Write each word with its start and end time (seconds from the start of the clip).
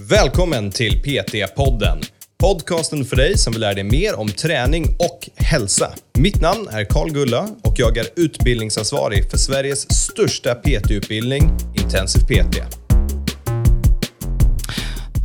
Välkommen 0.00 0.70
till 0.70 1.02
PT-podden. 1.02 2.02
Podcasten 2.38 3.04
för 3.04 3.16
dig 3.16 3.38
som 3.38 3.52
vill 3.52 3.60
lära 3.60 3.74
dig 3.74 3.84
mer 3.84 4.18
om 4.18 4.28
träning 4.28 4.84
och 4.84 5.28
hälsa. 5.36 5.90
Mitt 6.18 6.40
namn 6.40 6.68
är 6.70 6.84
Karl 6.84 7.10
Gulla 7.10 7.48
och 7.62 7.74
jag 7.76 7.96
är 7.96 8.06
utbildningsansvarig 8.16 9.30
för 9.30 9.38
Sveriges 9.38 9.92
största 10.06 10.54
PT-utbildning, 10.54 11.50
Intensiv 11.82 12.20
PT. 12.20 12.56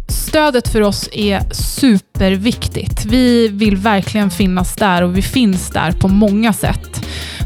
Stödet 0.08 0.68
för 0.68 0.82
oss 0.82 1.10
är 1.12 1.54
superviktigt. 1.54 3.06
Vi 3.06 3.48
vill 3.48 3.78
verkligen 3.78 4.32
finnas 4.32 4.76
där 4.76 5.04
och 5.04 5.18
vi 5.18 5.22
finns 5.22 5.70
där 5.70 5.92
på 5.92 6.08
många 6.08 6.54
sätt. 6.54 7.02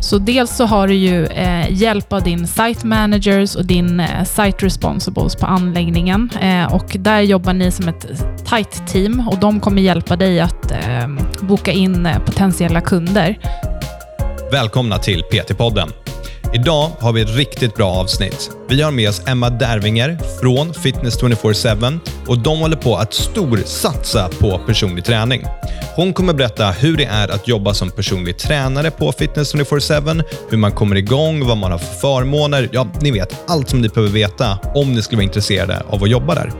Så 0.05 0.17
dels 0.17 0.55
så 0.55 0.65
har 0.65 0.87
du 0.87 0.93
ju 0.93 1.25
eh, 1.25 1.71
hjälp 1.71 2.13
av 2.13 2.23
din 2.23 2.47
site 2.47 2.87
managers 2.87 3.55
och 3.55 3.65
din 3.65 3.99
eh, 3.99 4.23
site 4.23 4.65
responsibles 4.65 5.35
på 5.35 5.45
anläggningen. 5.45 6.29
Eh, 6.41 6.73
och 6.73 6.95
där 6.99 7.21
jobbar 7.21 7.53
ni 7.53 7.71
som 7.71 7.87
ett 7.87 8.05
tight 8.49 8.87
team 8.87 9.27
och 9.27 9.37
de 9.39 9.59
kommer 9.59 9.81
hjälpa 9.81 10.15
dig 10.15 10.39
att 10.39 10.71
eh, 10.71 11.07
boka 11.41 11.71
in 11.71 12.05
eh, 12.05 12.19
potentiella 12.19 12.81
kunder. 12.81 13.37
Välkomna 14.51 14.97
till 14.97 15.23
PT-podden. 15.31 16.04
Idag 16.55 16.91
har 16.99 17.13
vi 17.13 17.21
ett 17.21 17.35
riktigt 17.35 17.75
bra 17.75 17.91
avsnitt. 17.91 18.49
Vi 18.69 18.81
har 18.81 18.91
med 18.91 19.09
oss 19.09 19.21
Emma 19.27 19.49
Dervinger 19.49 20.17
från 20.41 20.73
Fitness 20.73 21.21
24-7 21.21 21.99
och 22.27 22.39
de 22.39 22.59
håller 22.59 22.75
på 22.75 22.95
att 22.95 23.13
storsatsa 23.13 24.29
på 24.39 24.57
personlig 24.57 25.05
träning. 25.05 25.43
Hon 25.95 26.13
kommer 26.13 26.33
berätta 26.33 26.71
hur 26.71 26.97
det 26.97 27.05
är 27.05 27.27
att 27.27 27.47
jobba 27.47 27.73
som 27.73 27.91
personlig 27.91 28.37
tränare 28.37 28.91
på 28.91 29.11
Fitness 29.11 29.55
24-7, 29.55 30.23
hur 30.49 30.57
man 30.57 30.71
kommer 30.71 30.95
igång, 30.95 31.47
vad 31.47 31.57
man 31.57 31.71
har 31.71 31.77
för 31.77 31.95
förmåner. 31.95 32.69
Ja, 32.71 32.87
ni 33.01 33.11
vet 33.11 33.35
allt 33.47 33.69
som 33.69 33.81
ni 33.81 33.89
behöver 33.89 34.13
veta 34.13 34.59
om 34.75 34.93
ni 34.93 35.01
skulle 35.01 35.17
vara 35.17 35.23
intresserade 35.23 35.83
av 35.89 36.03
att 36.03 36.09
jobba 36.09 36.35
där. 36.35 36.51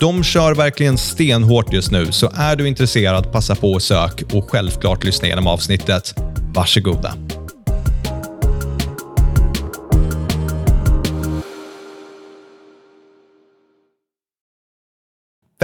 De 0.00 0.24
kör 0.24 0.54
verkligen 0.54 0.98
stenhårt 0.98 1.72
just 1.72 1.90
nu, 1.90 2.12
så 2.12 2.30
är 2.36 2.56
du 2.56 2.68
intresserad, 2.68 3.32
passa 3.32 3.54
på 3.54 3.72
och 3.72 3.82
sök 3.82 4.22
och 4.32 4.50
självklart 4.50 5.04
lyssna 5.04 5.26
igenom 5.26 5.46
avsnittet. 5.46 6.14
Varsågoda. 6.54 7.14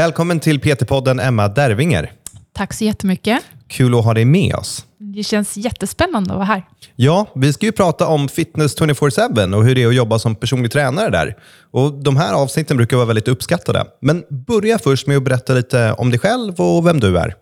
Välkommen 0.04 0.40
till 0.40 0.60
PT-podden 0.60 1.20
Emma 1.20 1.48
Dervinger. 1.48 2.12
Tack 2.52 2.72
så 2.72 2.84
jättemycket. 2.84 3.42
Kul 3.68 3.94
att 3.94 4.04
ha 4.04 4.14
dig 4.14 4.24
med 4.24 4.54
oss. 4.54 4.86
Det 4.98 5.22
känns 5.22 5.56
jättespännande 5.56 6.30
att 6.30 6.36
vara 6.36 6.46
här. 6.46 6.62
Ja, 6.96 7.26
vi 7.34 7.52
ska 7.52 7.66
ju 7.66 7.72
prata 7.72 8.06
om 8.06 8.28
Fitness 8.28 8.76
24-7 8.78 9.54
och 9.54 9.64
hur 9.64 9.74
det 9.74 9.82
är 9.82 9.88
att 9.88 9.94
jobba 9.94 10.18
som 10.18 10.36
personlig 10.36 10.72
tränare 10.72 11.10
där. 11.10 11.36
Och 11.70 11.92
De 11.92 12.16
här 12.16 12.32
avsnitten 12.34 12.76
brukar 12.76 12.96
vara 12.96 13.06
väldigt 13.06 13.28
uppskattade. 13.28 13.84
Men 14.00 14.24
börja 14.46 14.78
först 14.78 15.06
med 15.06 15.16
att 15.16 15.24
berätta 15.24 15.52
lite 15.52 15.92
om 15.92 16.10
dig 16.10 16.18
själv 16.18 16.54
och 16.60 16.86
vem 16.86 17.00
du 17.00 17.18
är. 17.18 17.34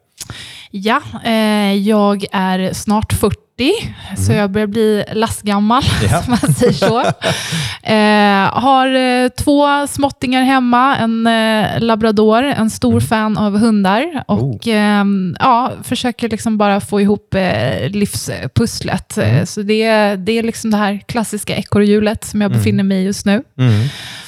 Ja, 0.70 1.02
eh, 1.24 1.74
jag 1.74 2.24
är 2.32 2.72
snart 2.72 3.12
40, 3.12 3.36
så 4.27 4.33
jag 4.33 4.50
börjar 4.50 4.67
bli 4.67 5.05
lastgammal, 5.12 5.83
Ja. 6.11 6.22
som 6.22 6.31
man 6.42 6.55
säger 6.55 6.72
så. 6.72 7.00
eh, 7.83 8.61
har 8.62 8.94
eh, 8.94 9.28
två 9.28 9.86
småttingar 9.86 10.42
hemma, 10.42 10.97
en 10.97 11.27
eh, 11.27 11.81
labrador, 11.81 12.42
en 12.42 12.70
stor 12.70 13.00
fan 13.00 13.39
av 13.39 13.59
hundar 13.59 14.25
och 14.27 14.67
ehm, 14.67 15.36
ja, 15.41 15.72
försöker 15.83 16.28
liksom 16.28 16.59
bara 16.59 16.81
få 16.81 17.00
ihop 17.00 17.34
eh, 17.34 17.91
livspusslet. 17.91 19.19
Eh, 19.19 19.44
Så 19.44 19.62
det, 19.62 19.83
är- 19.83 20.16
det 20.16 20.33
är 20.39 20.42
liksom 20.42 20.70
det 20.70 20.77
här 20.77 20.98
klassiska 21.06 21.56
ekorrhjulet 21.56 22.25
som 22.25 22.41
jag 22.41 22.53
befinner 22.53 22.84
mig 22.84 22.98
i 23.03 23.05
just 23.05 23.27
nu. 23.27 23.42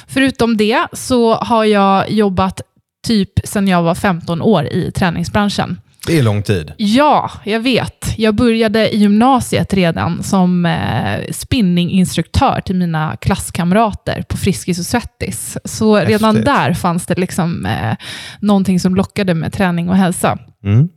Förutom 0.07 0.57
det 0.57 0.87
så 0.93 1.35
har 1.35 1.63
jag 1.65 2.11
jobbat 2.11 2.61
typ 3.07 3.31
sedan 3.43 3.67
jag 3.67 3.83
var 3.83 3.95
15 3.95 4.41
år 4.41 4.65
i 4.65 4.91
träningsbranschen. 4.91 5.79
Det 6.07 6.17
är 6.19 6.23
lång 6.23 6.43
tid. 6.43 6.71
Ja, 6.77 7.31
jag 7.43 7.59
vet. 7.59 8.13
Jag 8.17 8.35
började 8.35 8.95
i 8.95 8.97
gymnasiet 8.97 9.73
redan 9.73 10.23
som 10.23 10.65
eh, 10.65 11.31
spinninginstruktör 11.31 12.61
till 12.65 12.75
mina 12.75 13.17
klasskamrater 13.17 14.23
på 14.29 14.37
Friskis 14.37 14.79
och 14.79 14.85
Svettis. 14.85 15.57
Så 15.65 15.97
redan 15.97 16.35
Häftigt. 16.35 16.45
där 16.45 16.73
fanns 16.73 17.05
det 17.05 17.15
liksom 17.15 17.65
eh, 17.65 17.95
någonting 18.39 18.79
som 18.79 18.95
lockade 18.95 19.33
med 19.33 19.53
träning 19.53 19.89
och 19.89 19.97
hälsa. 19.97 20.37
Mm. 20.63 20.89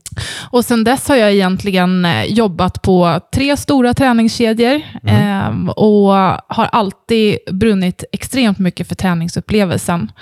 Och 0.50 0.64
sen 0.64 0.84
dess 0.84 1.08
har 1.08 1.16
jag 1.16 1.32
egentligen 1.32 2.04
eh, 2.04 2.24
jobbat 2.24 2.82
på 2.82 3.20
tre 3.34 3.56
stora 3.56 3.94
träningskedjor 3.94 4.82
eh, 5.04 5.68
och 5.76 6.12
har 6.48 6.68
alltid 6.72 7.38
brunnit 7.52 8.04
extremt 8.12 8.58
mycket 8.58 8.88
för 8.88 8.94
träningsupplevelsen. 8.94 10.12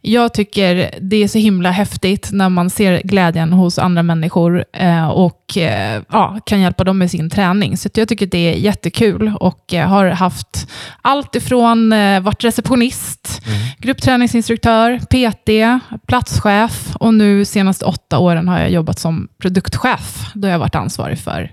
Jag 0.00 0.34
tycker 0.34 0.94
det 1.00 1.16
är 1.16 1.28
så 1.28 1.38
himla 1.38 1.70
häftigt 1.70 2.28
när 2.32 2.48
man 2.48 2.70
ser 2.70 3.00
glädjen 3.04 3.52
hos 3.52 3.78
andra 3.78 4.02
människor 4.02 4.64
eh, 4.72 5.08
och 5.08 5.56
eh, 5.56 6.02
ja, 6.12 6.40
kan 6.46 6.60
hjälpa 6.60 6.84
dem 6.84 6.98
med 6.98 7.10
sin 7.10 7.30
träning. 7.30 7.76
Så 7.76 7.88
jag 7.94 8.08
tycker 8.08 8.26
det 8.26 8.54
är 8.54 8.54
jättekul 8.54 9.32
och 9.40 9.74
eh, 9.74 9.88
har 9.88 10.06
haft 10.06 10.70
allt 11.02 11.36
ifrån 11.36 11.92
eh, 11.92 12.20
varit 12.20 12.44
receptionist, 12.44 13.42
gruppträningsinstruktör, 13.78 14.98
PT, 14.98 15.80
platschef 16.06 16.96
och 16.96 17.14
nu 17.14 17.44
senaste 17.44 17.84
åtta 17.84 18.18
åren 18.18 18.48
har 18.48 18.60
jag 18.60 18.70
jobbat 18.70 18.98
som 18.98 19.19
produktchef 19.42 20.24
då 20.34 20.48
jag 20.48 20.58
varit 20.58 20.74
ansvarig 20.74 21.18
för 21.18 21.52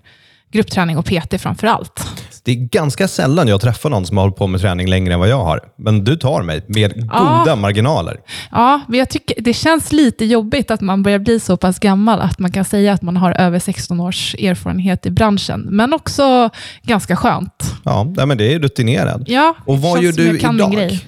gruppträning 0.52 0.98
och 0.98 1.06
PT 1.06 1.42
framför 1.42 1.68
allt. 1.68 2.08
Det 2.44 2.52
är 2.52 2.56
ganska 2.56 3.08
sällan 3.08 3.48
jag 3.48 3.62
träffar 3.62 3.90
någon 3.90 4.06
som 4.06 4.18
har 4.18 4.24
hållit 4.24 4.38
på 4.38 4.48
med 4.48 4.62
träning 4.62 4.88
längre 4.88 5.14
än 5.14 5.20
vad 5.20 5.30
jag 5.30 5.44
har. 5.44 5.60
Men 5.78 6.04
du 6.04 6.16
tar 6.16 6.42
mig 6.44 6.62
med 6.68 7.10
Ja. 7.14 7.40
goda 7.40 7.56
marginaler. 7.56 8.18
Ja, 8.52 8.82
men 8.88 9.00
jag 9.00 9.10
tycker 9.10 9.42
det 9.42 9.54
känns 9.54 9.92
lite 9.92 10.26
jobbigt 10.26 10.72
att 10.72 10.82
man 10.82 11.04
börjar 11.04 11.20
bli 11.20 11.40
så 11.40 11.58
pass 11.58 11.80
gammal 11.80 12.20
att 12.22 12.40
man 12.40 12.52
kan 12.52 12.66
säga 12.66 12.94
att 12.94 13.02
man 13.02 13.18
har 13.18 13.32
över 13.32 13.60
16 13.60 14.00
års 14.00 14.36
erfarenhet 14.36 15.06
i 15.06 15.10
branschen. 15.12 15.68
Men 15.72 15.94
också 15.94 16.50
ganska 16.84 17.16
skönt. 17.16 17.76
Ja, 17.84 18.14
men 18.26 18.38
det 18.38 18.54
är 18.54 18.60
rutinerad. 18.60 19.24
Ja, 19.28 19.56
Och 19.66 19.82
vad 19.82 20.04
gör 20.04 20.12
du 20.12 20.40
idag? 20.40 21.00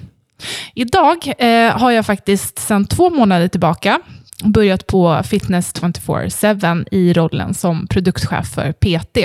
Idag 0.74 1.32
eh, 1.38 1.78
har 1.78 1.90
jag 1.90 2.06
faktiskt 2.06 2.58
sedan 2.58 2.84
två 2.86 3.10
månader 3.10 3.48
tillbaka 3.48 4.00
börjat 4.44 4.86
på 4.86 5.20
Fitness 5.24 5.74
24-7 5.74 6.84
i 6.90 7.12
rollen 7.12 7.54
som 7.54 7.86
produktchef 7.86 8.48
för 8.54 8.72
PT. 8.72 9.18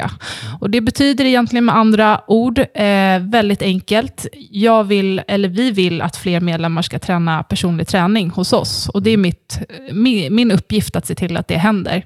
Och 0.59 0.69
Det 0.69 0.81
betyder 0.81 1.25
egentligen 1.25 1.65
med 1.65 1.75
andra 1.77 2.21
ord 2.27 2.59
eh, 2.59 3.19
väldigt 3.21 3.61
enkelt. 3.61 4.27
Jag 4.51 4.83
vill, 4.83 5.21
eller 5.27 5.49
vi 5.49 5.71
vill 5.71 6.01
att 6.01 6.17
fler 6.17 6.39
medlemmar 6.39 6.81
ska 6.81 6.99
träna 6.99 7.43
personlig 7.43 7.87
träning 7.87 8.29
hos 8.29 8.53
oss. 8.53 8.89
Och 8.89 9.01
Det 9.03 9.09
är 9.11 9.17
mitt, 9.17 9.59
min, 9.91 10.35
min 10.35 10.51
uppgift 10.51 10.95
att 10.95 11.05
se 11.07 11.15
till 11.15 11.37
att 11.37 11.47
det 11.47 11.57
händer. 11.57 12.05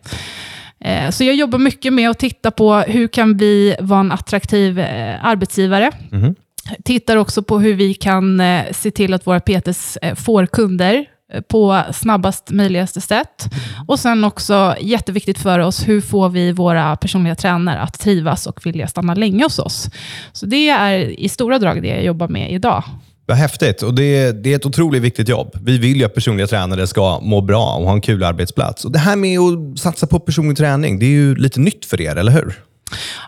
Eh, 0.80 1.10
Så 1.10 1.24
jag 1.24 1.36
jobbar 1.36 1.60
mycket 1.60 1.94
med 1.94 2.10
att 2.10 2.20
titta 2.20 2.52
på 2.52 2.76
hur 2.76 3.08
kan 3.08 3.38
vi 3.38 3.76
vara 3.80 4.00
en 4.00 4.12
attraktiv 4.12 4.80
eh, 4.80 5.26
arbetsgivare 5.26 5.92
Mhm. 6.12 6.36
tittar 6.84 7.18
också 7.18 7.44
på 7.44 7.60
hur 7.60 7.74
vi 7.74 7.94
kan 7.94 8.40
eh, 8.40 8.64
se 8.72 8.92
till 8.92 9.14
att 9.14 9.28
våra 9.28 9.40
PTs 9.40 9.98
får 10.16 10.46
kunder 10.46 11.06
på 11.48 11.84
snabbast 11.94 12.50
möjligaste 12.52 13.02
sätt. 13.02 13.50
Och 13.88 14.00
sen 14.00 14.24
också 14.24 14.76
jätteviktigt 14.82 15.40
för 15.40 15.60
oss, 15.60 15.88
hur 15.88 16.02
får 16.02 16.30
vi 16.30 16.52
våra 16.52 16.96
personliga 16.96 17.36
tränare 17.36 17.80
att 17.80 18.00
trivas 18.00 18.48
och 18.48 18.66
vilja 18.66 18.88
stanna 18.88 19.14
länge 19.14 19.44
hos 19.44 19.60
oss? 19.60 19.90
Så 20.32 20.46
det 20.46 20.70
är 20.70 21.00
i 21.00 21.30
stora 21.30 21.60
drag 21.60 21.82
det 21.82 21.88
jag 21.88 22.04
jobbar 22.04 22.28
med 22.28 22.52
idag. 22.52 22.84
Vad 23.30 23.38
häftigt. 23.38 23.82
Och 23.82 23.94
det, 23.94 24.04
är, 24.04 24.34
det 24.34 24.52
är 24.52 24.56
ett 24.56 24.66
otroligt 24.66 25.02
viktigt 25.02 25.30
jobb. 25.30 25.58
Vi 25.62 25.78
vill 25.78 25.98
ju 25.98 26.06
att 26.06 26.16
personliga 26.16 26.48
tränare 26.48 26.88
ska 26.88 27.20
må 27.20 27.42
bra 27.42 27.76
och 27.76 27.86
ha 27.86 27.94
en 27.94 28.02
kul 28.02 28.24
arbetsplats. 28.24 28.86
Och 28.86 28.92
Det 28.92 29.00
här 29.00 29.16
med 29.16 29.40
att 29.40 29.80
satsa 29.80 30.08
på 30.08 30.20
personlig 30.20 30.58
träning, 30.58 31.00
det 31.00 31.06
är 31.06 31.10
ju 31.10 31.36
lite 31.36 31.60
nytt 31.60 31.86
för 31.86 32.02
er, 32.02 32.16
eller 32.16 32.32
hur? 32.32 32.56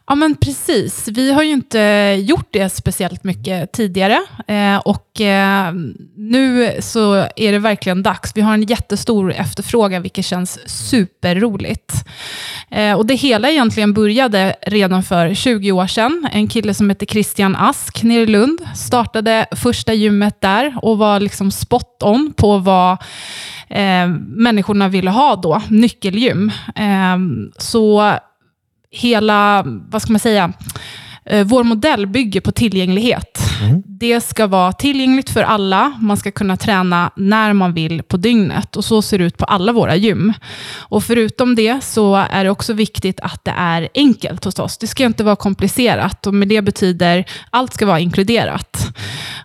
Ja, 0.07 0.15
men 0.15 0.35
precis. 0.35 1.07
Vi 1.07 1.31
har 1.31 1.43
ju 1.43 1.51
inte 1.51 1.79
gjort 2.19 2.47
det 2.51 2.69
speciellt 2.69 3.23
mycket 3.23 3.71
tidigare. 3.71 4.21
Eh, 4.47 4.77
och 4.77 5.21
eh, 5.21 5.73
nu 6.15 6.75
så 6.79 7.13
är 7.35 7.51
det 7.51 7.59
verkligen 7.59 8.03
dags. 8.03 8.31
Vi 8.35 8.41
har 8.41 8.53
en 8.53 8.63
jättestor 8.63 9.33
efterfrågan, 9.33 10.01
vilket 10.01 10.25
känns 10.25 10.59
superroligt. 10.69 11.93
Eh, 12.71 12.93
och 12.93 13.05
det 13.05 13.15
hela 13.15 13.49
egentligen 13.49 13.93
började 13.93 14.55
redan 14.61 15.03
för 15.03 15.33
20 15.33 15.71
år 15.71 15.87
sedan. 15.87 16.27
En 16.31 16.47
kille 16.47 16.73
som 16.73 16.89
heter 16.89 17.05
Christian 17.05 17.55
Ask 17.55 18.03
nere 18.03 18.21
i 18.21 18.25
Lund 18.25 18.61
startade 18.75 19.45
första 19.51 19.93
gymmet 19.93 20.41
där 20.41 20.75
och 20.81 20.97
var 20.97 21.19
liksom 21.19 21.51
spot 21.51 22.03
on 22.03 22.33
på 22.37 22.57
vad 22.57 22.91
eh, 23.69 24.07
människorna 24.17 24.87
ville 24.87 25.09
ha 25.09 25.35
då, 25.35 25.61
nyckelgym. 25.69 26.51
Eh, 26.75 27.17
så 27.57 28.13
hela, 28.91 29.63
vad 29.65 30.01
ska 30.01 30.11
man 30.13 30.19
säga, 30.19 30.53
eh, 31.25 31.45
vår 31.45 31.63
modell 31.63 32.07
bygger 32.07 32.41
på 32.41 32.51
tillgänglighet. 32.51 33.37
Det 33.85 34.21
ska 34.21 34.47
vara 34.47 34.73
tillgängligt 34.73 35.29
för 35.29 35.43
alla. 35.43 35.93
Man 35.99 36.17
ska 36.17 36.31
kunna 36.31 36.57
träna 36.57 37.11
när 37.15 37.53
man 37.53 37.73
vill 37.73 38.03
på 38.03 38.17
dygnet. 38.17 38.75
Och 38.75 38.85
Så 38.85 39.01
ser 39.01 39.17
det 39.19 39.23
ut 39.25 39.37
på 39.37 39.45
alla 39.45 39.71
våra 39.71 39.95
gym. 39.95 40.33
Och 40.79 41.03
Förutom 41.03 41.55
det 41.55 41.83
så 41.83 42.15
är 42.15 42.43
det 42.43 42.49
också 42.49 42.73
viktigt 42.73 43.19
att 43.19 43.45
det 43.45 43.53
är 43.57 43.89
enkelt 43.95 44.45
hos 44.45 44.59
oss. 44.59 44.77
Det 44.77 44.87
ska 44.87 45.05
inte 45.05 45.23
vara 45.23 45.35
komplicerat. 45.35 46.27
Och 46.27 46.33
med 46.33 46.47
det 46.47 46.61
betyder 46.61 47.25
allt 47.49 47.73
ska 47.73 47.85
vara 47.85 47.99
inkluderat. 47.99 48.87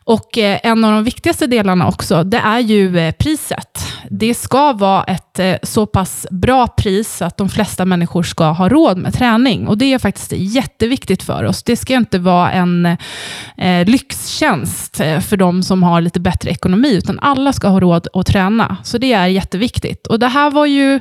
Och 0.04 0.38
eh, 0.38 0.58
En 0.62 0.84
av 0.84 0.92
de 0.92 1.04
viktigaste 1.04 1.46
delarna 1.46 1.88
också, 1.88 2.25
det 2.25 2.38
är 2.38 2.58
ju 2.60 2.99
eh, 2.99 3.12
priset. 3.12 3.87
Det 4.10 4.34
ska 4.34 4.72
vara 4.72 5.04
ett 5.04 5.25
Eh, 5.38 5.56
så 5.62 5.86
pass 5.86 6.26
bra 6.30 6.66
pris 6.66 7.22
att 7.22 7.36
de 7.36 7.48
flesta 7.48 7.84
människor 7.84 8.22
ska 8.22 8.44
ha 8.44 8.68
råd 8.68 8.98
med 8.98 9.14
träning. 9.14 9.68
Och 9.68 9.78
Det 9.78 9.92
är 9.92 9.98
faktiskt 9.98 10.32
jätteviktigt 10.36 11.22
för 11.22 11.44
oss. 11.44 11.62
Det 11.62 11.76
ska 11.76 11.94
inte 11.94 12.18
vara 12.18 12.52
en 12.52 12.86
eh, 13.56 13.86
lyxtjänst 13.86 15.00
eh, 15.00 15.20
för 15.20 15.36
de 15.36 15.62
som 15.62 15.82
har 15.82 16.00
lite 16.00 16.20
bättre 16.20 16.50
ekonomi, 16.50 16.94
utan 16.94 17.18
alla 17.18 17.52
ska 17.52 17.68
ha 17.68 17.80
råd 17.80 18.08
att 18.12 18.26
träna. 18.26 18.76
Så 18.84 18.98
det 18.98 19.12
är 19.12 19.26
jätteviktigt. 19.26 20.06
Och 20.06 20.18
Det 20.18 20.28
här 20.28 20.50
var 20.50 20.66
ju 20.66 21.00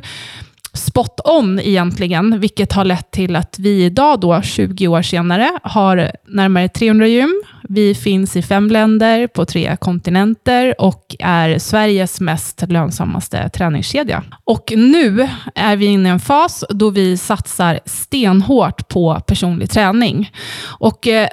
spot 0.73 1.19
on 1.25 1.59
egentligen, 1.59 2.39
vilket 2.39 2.73
har 2.73 2.85
lett 2.85 3.11
till 3.11 3.35
att 3.35 3.59
vi 3.59 3.83
idag, 3.85 4.19
då, 4.19 4.41
20 4.41 4.87
år 4.87 5.01
senare, 5.01 5.51
har 5.63 6.11
närmare 6.27 6.69
300 6.69 7.07
gym. 7.07 7.43
Vi 7.69 7.95
finns 7.95 8.35
i 8.35 8.41
fem 8.41 8.67
länder 8.67 9.27
på 9.27 9.45
tre 9.45 9.77
kontinenter 9.79 10.81
och 10.81 11.15
är 11.19 11.59
Sveriges 11.59 12.21
mest 12.21 12.63
lönsammaste 12.67 13.49
träningskedja. 13.49 14.23
Och 14.43 14.73
nu 14.75 15.29
är 15.55 15.75
vi 15.75 15.85
inne 15.85 16.09
i 16.09 16.11
en 16.11 16.19
fas 16.19 16.63
då 16.69 16.89
vi 16.89 17.17
satsar 17.17 17.79
stenhårt 17.85 18.87
på 18.87 19.21
personlig 19.27 19.69
träning. 19.69 20.31
Och 20.79 21.07
eh, 21.07 21.27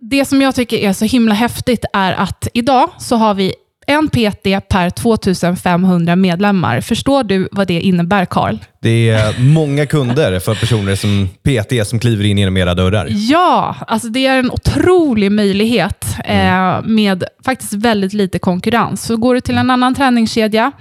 det 0.00 0.24
som 0.24 0.42
jag 0.42 0.54
tycker 0.54 0.76
är 0.76 0.92
så 0.92 1.04
himla 1.04 1.34
häftigt 1.34 1.84
är 1.92 2.12
att 2.12 2.48
idag 2.54 2.90
så 2.98 3.16
har 3.16 3.34
vi 3.34 3.54
en 3.90 4.08
PT 4.08 4.68
per 4.68 4.90
2500 4.90 6.16
medlemmar. 6.16 6.80
Förstår 6.80 7.24
du 7.24 7.48
vad 7.52 7.66
det 7.66 7.80
innebär, 7.80 8.24
Karl? 8.24 8.58
Det 8.82 9.10
är 9.10 9.40
många 9.40 9.86
kunder 9.86 10.38
för 10.38 10.54
personer 10.54 10.94
som 10.94 11.28
PT 11.42 11.88
som 11.88 11.98
kliver 11.98 12.24
in 12.24 12.38
genom 12.38 12.56
era 12.56 12.74
dörrar. 12.74 13.06
Ja, 13.10 13.76
alltså 13.86 14.08
det 14.08 14.26
är 14.26 14.38
en 14.38 14.50
otrolig 14.50 15.32
möjlighet 15.32 16.04
eh, 16.24 16.82
med 16.82 17.24
faktiskt 17.44 17.72
väldigt 17.72 18.12
lite 18.12 18.38
konkurrens. 18.38 19.02
Så 19.02 19.16
går 19.16 19.34
du 19.34 19.40
till 19.40 19.58
en 19.58 19.70
annan 19.70 19.94
träningskedja 19.94 20.72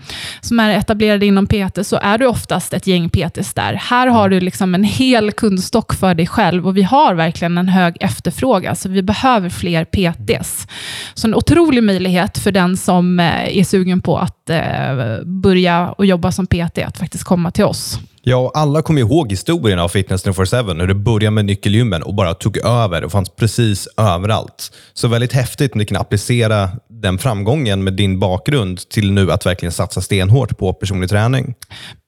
som 0.41 0.59
är 0.59 0.77
etablerad 0.77 1.23
inom 1.23 1.47
PT 1.47 1.87
så 1.87 1.99
är 2.01 2.17
du 2.17 2.25
oftast 2.25 2.73
ett 2.73 2.87
gäng 2.87 3.09
PTs 3.09 3.53
där. 3.53 3.73
Här 3.73 4.07
har 4.07 4.29
du 4.29 4.39
liksom 4.39 4.75
en 4.75 4.83
hel 4.83 5.31
kundstock 5.31 5.93
för 5.93 6.13
dig 6.13 6.27
själv 6.27 6.67
och 6.67 6.77
vi 6.77 6.83
har 6.83 7.13
verkligen 7.13 7.57
en 7.57 7.69
hög 7.69 7.97
efterfrågan, 7.99 8.75
så 8.75 8.89
vi 8.89 9.01
behöver 9.01 9.49
fler 9.49 9.85
PTs. 9.85 10.67
Så 11.13 11.27
en 11.27 11.35
otrolig 11.35 11.83
möjlighet 11.83 12.37
för 12.37 12.51
den 12.51 12.77
som 12.77 12.98
som 12.99 13.19
eh, 13.19 13.57
är 13.57 13.63
sugen 13.63 14.01
på 14.01 14.17
att 14.17 14.49
eh, 14.49 15.23
börja 15.25 15.89
och 15.91 16.05
jobba 16.05 16.31
som 16.31 16.47
PT 16.47 16.77
att 16.77 16.97
faktiskt 16.97 17.23
komma 17.23 17.51
till 17.51 17.63
oss. 17.63 17.99
Ja, 18.21 18.37
och 18.37 18.57
alla 18.57 18.81
kommer 18.81 19.01
ihåg 19.01 19.31
historien 19.31 19.79
av 19.79 19.89
Fitness 19.89 20.25
24-7, 20.25 20.79
hur 20.79 20.87
det 20.87 20.95
började 20.95 21.31
med 21.31 21.45
nyckelgymmen 21.45 22.03
och 22.03 22.13
bara 22.13 22.33
tog 22.33 22.57
över 22.57 23.03
och 23.03 23.11
fanns 23.11 23.29
precis 23.29 23.87
överallt. 23.97 24.71
Så 24.93 25.07
väldigt 25.07 25.33
häftigt 25.33 25.73
om 25.73 25.79
ni 25.79 25.85
kan 25.85 25.97
applicera 25.97 26.69
den 26.89 27.17
framgången 27.17 27.83
med 27.83 27.93
din 27.93 28.19
bakgrund 28.19 28.89
till 28.89 29.11
nu 29.11 29.31
att 29.31 29.45
verkligen 29.45 29.71
satsa 29.71 30.01
stenhårt 30.01 30.57
på 30.57 30.73
personlig 30.73 31.09
träning. 31.09 31.55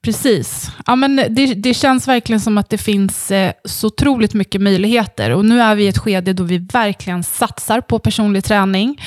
Precis. 0.04 0.70
Ja, 0.86 0.96
men 0.96 1.16
det, 1.16 1.54
det 1.54 1.74
känns 1.74 2.08
verkligen 2.08 2.40
som 2.40 2.58
att 2.58 2.70
det 2.70 2.78
finns 2.78 3.30
eh, 3.30 3.52
så 3.64 3.86
otroligt 3.86 4.34
mycket 4.34 4.60
möjligheter. 4.60 5.30
Och 5.30 5.44
Nu 5.44 5.60
är 5.60 5.74
vi 5.74 5.84
i 5.84 5.88
ett 5.88 5.98
skede 5.98 6.32
då 6.32 6.42
vi 6.42 6.58
verkligen 6.58 7.22
satsar 7.22 7.80
på 7.80 7.98
personlig 7.98 8.44
träning. 8.44 9.00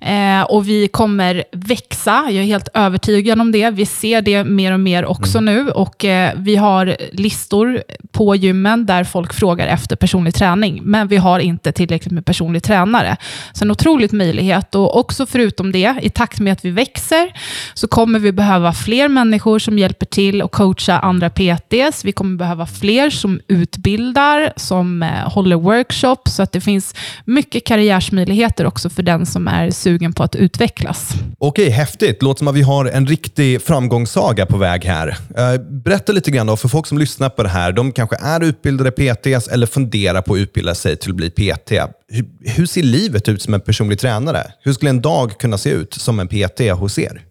Eh, 0.00 0.42
och 0.42 0.68
Vi 0.68 0.88
kommer 0.88 1.44
växa. 1.52 2.24
Jag 2.24 2.34
är 2.34 2.42
helt 2.42 2.68
övertygad 2.74 3.40
om 3.40 3.52
det. 3.52 3.70
Vi 3.70 3.86
ser 3.86 4.22
det 4.22 4.44
mer 4.44 4.72
och 4.72 4.80
mer 4.80 5.04
också 5.04 5.38
mm. 5.38 5.54
nu. 5.54 5.70
Och 5.70 6.04
eh, 6.04 6.32
Vi 6.36 6.56
har 6.56 6.96
listor 7.12 7.82
på 8.12 8.36
gymmen 8.36 8.86
där 8.86 9.04
folk 9.04 9.34
frågar 9.34 9.66
efter 9.66 9.96
personlig 9.96 10.34
träning. 10.34 10.80
Men 10.82 11.08
vi 11.08 11.16
har 11.16 11.40
inte 11.40 11.72
tillräckligt 11.72 12.12
med 12.12 12.26
personlig 12.26 12.62
tränare. 12.62 13.16
Så 13.52 13.64
en 13.64 13.70
otrolig 13.70 14.12
möjlighet. 14.12 14.74
Och 14.74 14.98
också 14.98 15.26
förutom 15.26 15.72
det, 15.72 15.94
i 16.02 16.10
takt 16.10 16.40
med 16.40 16.52
att 16.52 16.64
vi 16.64 16.70
växer, 16.70 17.32
så 17.74 17.88
kommer 17.88 18.18
vi 18.18 18.32
behöva 18.32 18.72
fler 18.72 19.08
människor 19.08 19.58
som 19.58 19.78
hjälper 19.78 20.06
till 20.06 20.29
till 20.30 20.42
att 20.42 20.50
coacha 20.50 20.98
andra 20.98 21.30
PTs. 21.30 22.04
Vi 22.04 22.12
kommer 22.12 22.36
behöva 22.36 22.66
fler 22.66 23.10
som 23.10 23.40
utbildar, 23.48 24.52
som 24.56 25.02
eh, 25.02 25.08
håller 25.08 25.56
workshops, 25.56 26.34
så 26.34 26.42
att 26.42 26.52
det 26.52 26.60
finns 26.60 26.94
mycket 27.24 27.66
karriärsmöjligheter 27.66 28.66
också 28.66 28.90
för 28.90 29.02
den 29.02 29.26
som 29.26 29.48
är 29.48 29.70
sugen 29.70 30.12
på 30.12 30.22
att 30.22 30.36
utvecklas. 30.36 31.12
Okej, 31.38 31.70
häftigt. 31.70 32.22
Låter 32.22 32.38
som 32.38 32.48
att 32.48 32.54
vi 32.54 32.62
har 32.62 32.84
en 32.84 33.06
riktig 33.06 33.62
framgångssaga 33.62 34.46
på 34.46 34.56
väg 34.56 34.84
här. 34.84 35.08
Eh, 35.36 35.60
berätta 35.60 36.12
lite 36.12 36.30
grann 36.30 36.46
då, 36.46 36.56
för 36.56 36.68
folk 36.68 36.86
som 36.86 36.98
lyssnar 36.98 37.28
på 37.28 37.42
det 37.42 37.48
här. 37.48 37.72
De 37.72 37.92
kanske 37.92 38.16
är 38.16 38.44
utbildade 38.44 38.90
PTs 38.90 39.48
eller 39.48 39.66
funderar 39.66 40.22
på 40.22 40.34
att 40.34 40.40
utbilda 40.40 40.74
sig 40.74 40.96
till 40.96 41.10
att 41.10 41.16
bli 41.16 41.30
PT. 41.30 41.72
Hur, 42.08 42.24
hur 42.40 42.66
ser 42.66 42.82
livet 42.82 43.28
ut 43.28 43.42
som 43.42 43.54
en 43.54 43.60
personlig 43.60 43.98
tränare? 43.98 44.42
Hur 44.60 44.72
skulle 44.72 44.90
en 44.90 45.02
dag 45.02 45.38
kunna 45.38 45.58
se 45.58 45.70
ut 45.70 45.94
som 45.94 46.20
en 46.20 46.28
PT 46.28 46.60
hos 46.78 46.98
er? 46.98 47.22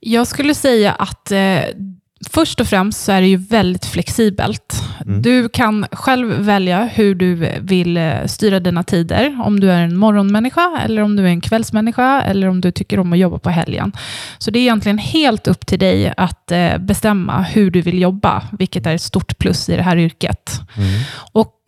Jag 0.00 0.26
skulle 0.26 0.54
säga 0.54 0.92
att 0.92 1.32
eh, 1.32 1.38
först 2.30 2.60
och 2.60 2.66
främst 2.66 3.04
så 3.04 3.12
är 3.12 3.20
det 3.20 3.26
ju 3.26 3.36
väldigt 3.36 3.86
flexibelt. 3.86 4.82
Mm. 5.06 5.22
Du 5.22 5.48
kan 5.48 5.86
själv 5.92 6.28
välja 6.28 6.84
hur 6.84 7.14
du 7.14 7.34
vill 7.60 7.96
eh, 7.96 8.26
styra 8.26 8.60
dina 8.60 8.82
tider. 8.82 9.40
Om 9.44 9.60
du 9.60 9.70
är 9.70 9.82
en 9.82 9.96
morgonmänniska, 9.96 10.80
eller 10.84 11.02
om 11.02 11.16
du 11.16 11.22
är 11.22 11.28
en 11.28 11.40
kvällsmänniska, 11.40 12.22
eller 12.22 12.48
om 12.48 12.60
du 12.60 12.70
tycker 12.70 12.98
om 12.98 13.12
att 13.12 13.18
jobba 13.18 13.38
på 13.38 13.50
helgen. 13.50 13.92
Så 14.38 14.50
det 14.50 14.58
är 14.58 14.60
egentligen 14.60 14.98
helt 14.98 15.48
upp 15.48 15.66
till 15.66 15.78
dig 15.78 16.12
att 16.16 16.52
eh, 16.52 16.78
bestämma 16.78 17.42
hur 17.42 17.70
du 17.70 17.80
vill 17.80 18.00
jobba, 18.00 18.42
vilket 18.58 18.86
är 18.86 18.94
ett 18.94 19.02
stort 19.02 19.38
plus 19.38 19.68
i 19.68 19.76
det 19.76 19.82
här 19.82 19.96
yrket. 19.96 20.60
Mm. 20.76 20.88
Och 21.32 21.65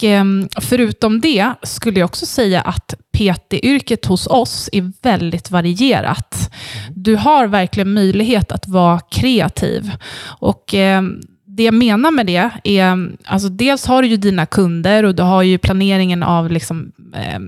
förutom 0.61 1.21
det 1.21 1.55
skulle 1.63 2.01
jag 2.01 2.07
också 2.07 2.27
säga 2.27 2.61
att 2.61 2.95
PT-yrket 3.13 4.07
hos 4.07 4.27
oss 4.27 4.69
är 4.73 4.93
väldigt 5.03 5.51
varierat. 5.51 6.51
Du 6.91 7.17
har 7.17 7.47
verkligen 7.47 7.95
möjlighet 7.95 8.53
att 8.53 8.69
vara 8.69 9.01
kreativ. 9.01 9.93
Och 10.25 10.75
eh, 10.75 11.03
det 11.47 11.63
jag 11.63 11.75
menar 11.75 12.11
med 12.11 12.27
det 12.27 12.51
är, 12.65 13.11
alltså 13.25 13.49
dels 13.49 13.87
har 13.87 14.03
du 14.03 14.09
ju 14.09 14.17
dina 14.17 14.47
kunder 14.47 15.05
och 15.05 15.15
du 15.15 15.23
har 15.23 15.43
ju 15.43 15.59
planeringen 15.59 16.23
av 16.23 16.51
liksom, 16.51 16.93
eh, 17.15 17.41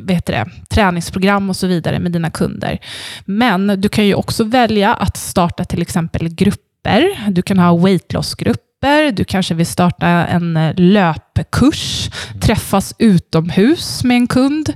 vet 0.00 0.26
det, 0.26 0.46
träningsprogram 0.68 1.50
och 1.50 1.56
så 1.56 1.66
vidare 1.66 1.98
med 1.98 2.12
dina 2.12 2.30
kunder. 2.30 2.78
Men 3.24 3.80
du 3.80 3.88
kan 3.88 4.06
ju 4.06 4.14
också 4.14 4.44
välja 4.44 4.94
att 4.94 5.16
starta 5.16 5.64
till 5.64 5.82
exempel 5.82 6.28
grupper. 6.28 7.30
Du 7.30 7.42
kan 7.42 7.58
ha 7.58 7.76
weight 7.76 8.12
loss-grupper 8.12 8.69
grupper, 8.80 9.12
du 9.12 9.24
kanske 9.24 9.54
vill 9.54 9.66
starta 9.66 10.06
en 10.06 10.56
eh, 10.56 10.74
löpkurs, 10.76 12.10
träffas 12.40 12.94
utomhus 12.98 14.04
med 14.04 14.16
en 14.16 14.26
kund. 14.26 14.72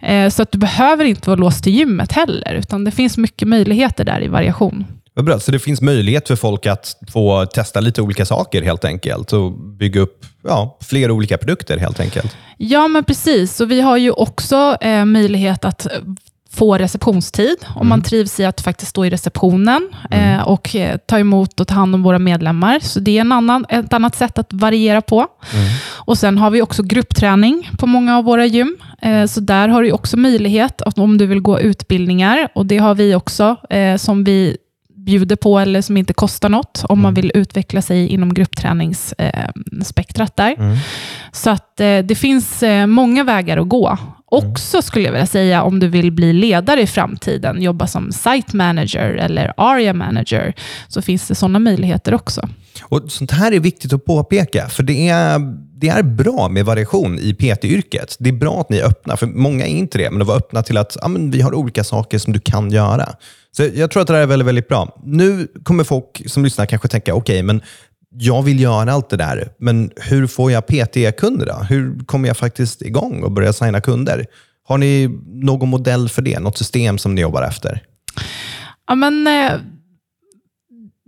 Eh, 0.00 0.28
så 0.28 0.42
att 0.42 0.52
du 0.52 0.58
behöver 0.58 1.04
inte 1.04 1.30
vara 1.30 1.40
låst 1.40 1.64
till 1.64 1.74
gymmet 1.74 2.12
heller, 2.12 2.54
utan 2.54 2.84
det 2.84 2.90
finns 2.90 3.16
mycket 3.18 3.48
möjligheter 3.48 4.04
där 4.04 4.22
i 4.22 4.28
variation. 4.28 4.84
Vad 5.14 5.24
bra. 5.24 5.40
Så 5.40 5.52
det 5.52 5.58
finns 5.58 5.80
möjlighet 5.80 6.28
för 6.28 6.36
folk 6.36 6.66
att 6.66 6.96
få 7.12 7.46
testa 7.46 7.80
lite 7.80 8.02
olika 8.02 8.24
saker 8.24 8.62
helt 8.62 8.84
enkelt 8.84 9.32
och 9.32 9.52
bygga 9.52 10.00
upp 10.00 10.24
ja, 10.44 10.78
fler 10.80 11.10
olika 11.10 11.38
produkter 11.38 11.78
helt 11.78 12.00
enkelt? 12.00 12.36
Ja, 12.56 12.88
men 12.88 13.04
precis. 13.04 13.60
Och 13.60 13.70
vi 13.70 13.80
har 13.80 13.96
ju 13.96 14.10
också 14.10 14.76
eh, 14.80 15.04
möjlighet 15.04 15.64
att 15.64 15.86
få 16.52 16.78
receptionstid, 16.78 17.56
om 17.68 17.76
mm. 17.76 17.88
man 17.88 18.02
trivs 18.02 18.40
i 18.40 18.44
att 18.44 18.60
faktiskt 18.60 18.90
stå 18.90 19.04
i 19.04 19.10
receptionen 19.10 19.88
mm. 20.10 20.38
eh, 20.38 20.48
och 20.48 20.76
eh, 20.76 20.96
ta 20.96 21.18
emot 21.18 21.60
och 21.60 21.68
ta 21.68 21.74
hand 21.74 21.94
om 21.94 22.02
våra 22.02 22.18
medlemmar. 22.18 22.78
Så 22.80 23.00
det 23.00 23.16
är 23.16 23.20
en 23.20 23.32
annan, 23.32 23.66
ett 23.68 23.92
annat 23.92 24.14
sätt 24.14 24.38
att 24.38 24.52
variera 24.52 25.00
på. 25.00 25.26
Mm. 25.54 25.68
Och 25.88 26.18
Sen 26.18 26.38
har 26.38 26.50
vi 26.50 26.62
också 26.62 26.82
gruppträning 26.82 27.70
på 27.78 27.86
många 27.86 28.18
av 28.18 28.24
våra 28.24 28.46
gym. 28.46 28.76
Eh, 29.02 29.26
så 29.26 29.40
där 29.40 29.68
har 29.68 29.82
du 29.82 29.92
också 29.92 30.16
möjlighet 30.16 30.82
att 30.82 30.98
om 30.98 31.18
du 31.18 31.26
vill 31.26 31.40
gå 31.40 31.60
utbildningar, 31.60 32.48
och 32.54 32.66
det 32.66 32.78
har 32.78 32.94
vi 32.94 33.14
också, 33.14 33.56
eh, 33.70 33.96
som 33.96 34.24
vi 34.24 34.56
bjuder 35.04 35.36
på 35.36 35.58
eller 35.58 35.82
som 35.82 35.96
inte 35.96 36.12
kostar 36.12 36.48
något 36.48 36.84
om 36.88 37.00
man 37.00 37.12
mm. 37.12 37.22
vill 37.22 37.32
utveckla 37.34 37.82
sig 37.82 38.08
inom 38.08 38.34
gruppträningsspektrat 38.34 40.36
där. 40.36 40.54
Mm. 40.58 40.76
Så 41.32 41.50
att 41.50 41.80
eh, 41.80 41.98
det 41.98 42.14
finns 42.14 42.62
eh, 42.62 42.86
många 42.86 43.24
vägar 43.24 43.58
att 43.58 43.68
gå. 43.68 43.98
Också 44.26 44.82
skulle 44.82 45.04
jag 45.04 45.12
vilja 45.12 45.26
säga 45.26 45.62
om 45.62 45.78
du 45.78 45.88
vill 45.88 46.12
bli 46.12 46.32
ledare 46.32 46.82
i 46.82 46.86
framtiden, 46.86 47.62
jobba 47.62 47.86
som 47.86 48.12
site 48.12 48.56
manager 48.56 49.08
eller 49.08 49.54
area 49.56 49.94
manager, 49.94 50.54
så 50.88 51.02
finns 51.02 51.28
det 51.28 51.34
sådana 51.34 51.58
möjligheter 51.58 52.14
också. 52.14 52.48
Och 52.82 53.02
Sånt 53.08 53.30
här 53.30 53.52
är 53.52 53.60
viktigt 53.60 53.92
att 53.92 54.04
påpeka, 54.04 54.68
för 54.68 54.82
det 54.82 55.08
är, 55.08 55.38
det 55.80 55.88
är 55.88 56.02
bra 56.02 56.48
med 56.48 56.64
variation 56.64 57.18
i 57.18 57.34
PT-yrket. 57.34 58.16
Det 58.18 58.28
är 58.28 58.34
bra 58.34 58.60
att 58.60 58.70
ni 58.70 58.78
är 58.78 58.84
öppna, 58.84 59.16
för 59.16 59.26
många 59.26 59.66
är 59.66 59.70
inte 59.70 59.98
det, 59.98 60.10
men 60.10 60.22
att 60.22 60.28
vara 60.28 60.38
öppna 60.38 60.62
till 60.62 60.76
att 60.76 60.96
ja, 61.00 61.08
men 61.08 61.30
vi 61.30 61.40
har 61.40 61.54
olika 61.54 61.84
saker 61.84 62.18
som 62.18 62.32
du 62.32 62.40
kan 62.40 62.70
göra. 62.70 63.08
Så 63.56 63.62
Jag 63.74 63.90
tror 63.90 64.00
att 64.00 64.06
det 64.06 64.14
här 64.14 64.20
är 64.22 64.26
väldigt, 64.26 64.48
väldigt 64.48 64.68
bra. 64.68 65.00
Nu 65.04 65.48
kommer 65.62 65.84
folk 65.84 66.22
som 66.26 66.44
lyssnar 66.44 66.66
kanske 66.66 66.88
tänka, 66.88 67.14
okej, 67.14 67.34
okay, 67.34 67.42
men 67.42 67.62
jag 68.18 68.42
vill 68.42 68.60
göra 68.60 68.92
allt 68.92 69.10
det 69.10 69.16
där, 69.16 69.52
men 69.58 69.90
hur 69.96 70.26
får 70.26 70.52
jag 70.52 70.66
PT-kunder 70.66 71.46
då? 71.46 71.66
Hur 71.68 72.04
kommer 72.04 72.28
jag 72.28 72.36
faktiskt 72.36 72.82
igång 72.82 73.22
och 73.22 73.32
börja 73.32 73.52
signa 73.52 73.80
kunder? 73.80 74.26
Har 74.64 74.78
ni 74.78 75.08
någon 75.26 75.68
modell 75.68 76.08
för 76.08 76.22
det? 76.22 76.40
Något 76.40 76.58
system 76.58 76.98
som 76.98 77.14
ni 77.14 77.20
jobbar 77.20 77.42
efter? 77.42 77.82
Ja, 78.88 78.94
men, 78.94 79.26
eh, 79.26 79.52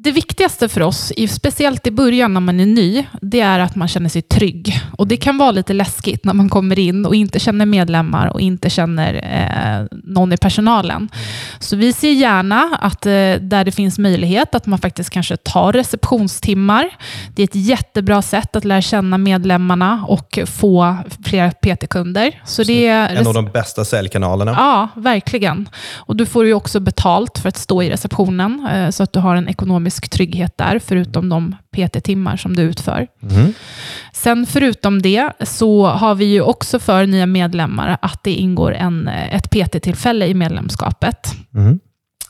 det 0.05 0.13
viktigaste 0.13 0.69
för 0.69 0.83
oss, 0.83 1.13
speciellt 1.29 1.87
i 1.87 1.91
början 1.91 2.35
när 2.35 2.41
man 2.41 2.61
är 2.61 2.67
ny, 2.67 3.07
det 3.21 3.41
är 3.41 3.59
att 3.59 3.77
man 3.77 3.89
känner 3.89 4.09
sig 4.09 4.23
trygg. 4.23 4.81
Och 4.97 5.09
Det 5.09 5.17
kan 5.17 5.39
vara 5.39 5.51
lite 5.51 5.73
läskigt 5.73 6.25
när 6.25 6.35
man 6.35 6.49
kommer 6.49 6.79
in 6.79 7.07
och 7.07 7.15
inte 7.15 7.41
känner 7.41 7.67
medlemmar 7.67 8.27
och 8.27 8.41
inte 8.41 8.71
känner 8.71 9.15
eh, 9.15 9.99
någon 10.05 10.33
i 10.33 10.37
personalen. 10.37 11.09
Så 11.59 11.77
vi 11.77 11.93
ser 11.93 12.13
gärna 12.13 12.79
att 12.81 13.07
eh, 13.07 13.11
där 13.41 13.65
det 13.65 13.73
finns 13.73 13.99
möjlighet, 13.99 14.55
att 14.55 14.67
man 14.67 14.79
faktiskt 14.79 15.11
kanske 15.11 15.37
tar 15.37 15.73
receptionstimmar. 15.73 16.91
Det 17.35 17.43
är 17.43 17.45
ett 17.45 17.55
jättebra 17.55 18.23
sätt 18.23 18.57
att 18.57 18.65
lära 18.65 18.83
känna 18.83 19.19
medlemmarna 19.19 20.05
och 20.09 20.39
få 20.47 20.97
fler 21.25 21.51
PT-kunder. 21.51 22.43
Så 22.45 22.63
det 22.63 22.87
är 22.87 23.17
en 23.17 23.27
av 23.27 23.35
de 23.35 23.45
bästa 23.45 23.85
säljkanalerna. 23.85 24.55
Ja, 24.57 24.89
verkligen. 24.95 25.69
Och 25.97 26.17
Du 26.17 26.27
får 26.27 26.47
ju 26.47 26.55
också 26.55 26.81
betalt 26.81 27.39
för 27.39 27.49
att 27.49 27.57
stå 27.57 27.83
i 27.83 27.91
receptionen, 27.91 28.69
eh, 28.73 28.91
så 28.91 29.03
att 29.03 29.13
du 29.13 29.21
har 29.21 29.37
en 29.37 29.49
ekonomisk 29.49 29.94
ekonomisk 29.95 30.09
trygghet 30.09 30.59
där, 30.59 30.79
förutom 30.79 31.29
de 31.29 31.57
PT-timmar 31.73 32.37
som 32.37 32.57
du 32.57 32.63
utför. 32.63 33.07
Mm. 33.23 33.55
Sen 34.13 34.47
förutom 34.47 35.03
det 35.03 35.33
så 35.41 35.87
har 35.87 36.15
vi 36.15 36.25
ju 36.25 36.41
också 36.41 36.79
för 36.79 37.07
nya 37.07 37.27
medlemmar 37.27 37.99
att 38.03 38.25
det 38.25 38.33
ingår 38.33 38.75
en, 38.75 39.09
ett 39.09 39.51
PT-tillfälle 39.51 40.27
i 40.27 40.35
medlemskapet. 40.35 41.35
Mm. 41.55 41.81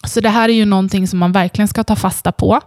Så 0.06 0.20
det 0.20 0.28
här 0.28 0.48
är 0.48 0.52
ju 0.52 0.64
någonting 0.64 1.08
som 1.08 1.18
man 1.18 1.32
verkligen 1.32 1.68
ska 1.68 1.84
ta 1.84 1.96
fasta 1.96 2.32
på. 2.32 2.60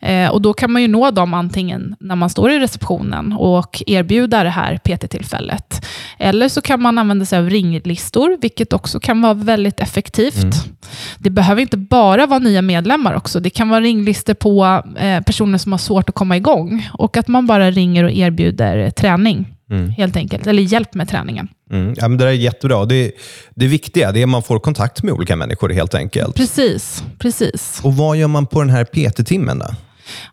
Eh, 0.00 0.28
och 0.28 0.42
Då 0.42 0.52
kan 0.52 0.72
man 0.72 0.82
ju 0.82 0.88
nå 0.88 1.10
dem 1.10 1.34
antingen 1.34 1.96
när 2.00 2.16
man 2.16 2.30
står 2.30 2.50
i 2.50 2.58
receptionen 2.58 3.32
och 3.32 3.82
erbjuda 3.86 4.44
det 4.44 4.50
här 4.50 4.78
PT-tillfället. 4.78 5.86
Eller 6.18 6.48
så 6.48 6.60
kan 6.60 6.82
man 6.82 6.98
använda 6.98 7.24
sig 7.24 7.38
av 7.38 7.50
ringlistor, 7.50 8.38
vilket 8.40 8.72
också 8.72 9.00
kan 9.00 9.20
vara 9.20 9.34
väldigt 9.34 9.80
effektivt. 9.80 10.42
Mm. 10.42 10.76
Det 11.18 11.30
behöver 11.30 11.62
inte 11.62 11.76
bara 11.76 12.26
vara 12.26 12.38
nya 12.38 12.62
medlemmar 12.62 13.14
också. 13.14 13.40
Det 13.40 13.50
kan 13.50 13.68
vara 13.68 13.80
ringlistor 13.80 14.34
på 14.34 14.82
eh, 14.98 15.22
personer 15.22 15.58
som 15.58 15.72
har 15.72 15.78
svårt 15.78 16.08
att 16.08 16.14
komma 16.14 16.36
igång. 16.36 16.88
Och 16.92 17.16
att 17.16 17.28
man 17.28 17.46
bara 17.46 17.70
ringer 17.70 18.04
och 18.04 18.10
erbjuder 18.12 18.90
träning, 18.90 19.46
mm. 19.70 19.90
helt 19.90 20.16
enkelt. 20.16 20.46
Eller 20.46 20.62
hjälp 20.62 20.94
med 20.94 21.08
träningen. 21.08 21.48
Mm. 21.70 21.94
Ja, 21.96 22.08
men 22.08 22.18
det 22.18 22.24
är 22.24 22.32
jättebra. 22.32 22.84
Det, 22.84 23.12
det 23.54 23.66
viktiga 23.66 24.08
är 24.08 24.22
att 24.22 24.28
man 24.28 24.42
får 24.42 24.58
kontakt 24.58 25.02
med 25.02 25.14
olika 25.14 25.36
människor 25.36 25.68
helt 25.68 25.94
enkelt. 25.94 26.36
Precis. 26.36 27.04
precis. 27.18 27.80
Och 27.84 27.96
Vad 27.96 28.16
gör 28.16 28.28
man 28.28 28.46
på 28.46 28.60
den 28.60 28.70
här 28.70 28.84
PT-timmen? 28.84 29.62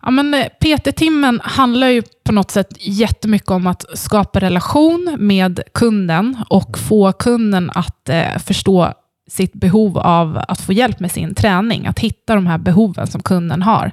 Ja, 0.02 0.36
eh, 0.36 0.48
PT-timmen 0.60 1.42
handlar 1.44 1.88
ju 1.88 2.04
på 2.24 2.32
något 2.32 2.52
sätt 2.52 2.68
jättemycket 2.80 3.52
om 3.52 3.68
att 3.68 3.86
skapa 3.94 4.40
relation 4.40 5.16
med 5.20 5.60
kunden 5.74 6.38
och 6.50 6.78
få 6.78 7.12
kunden 7.12 7.72
att 7.76 8.10
eh, 8.10 8.38
förstå 8.46 8.94
sitt 9.28 9.54
behov 9.54 9.98
av 9.98 10.42
att 10.48 10.62
få 10.62 10.74
hjälp 10.74 11.00
med 11.00 11.12
sin 11.12 11.36
träning, 11.36 11.88
att 11.88 12.00
hitta 12.00 12.36
de 12.36 12.48
här 12.48 12.58
behoven 12.58 13.08
som 13.08 13.22
kunden 13.22 13.62
har. 13.62 13.92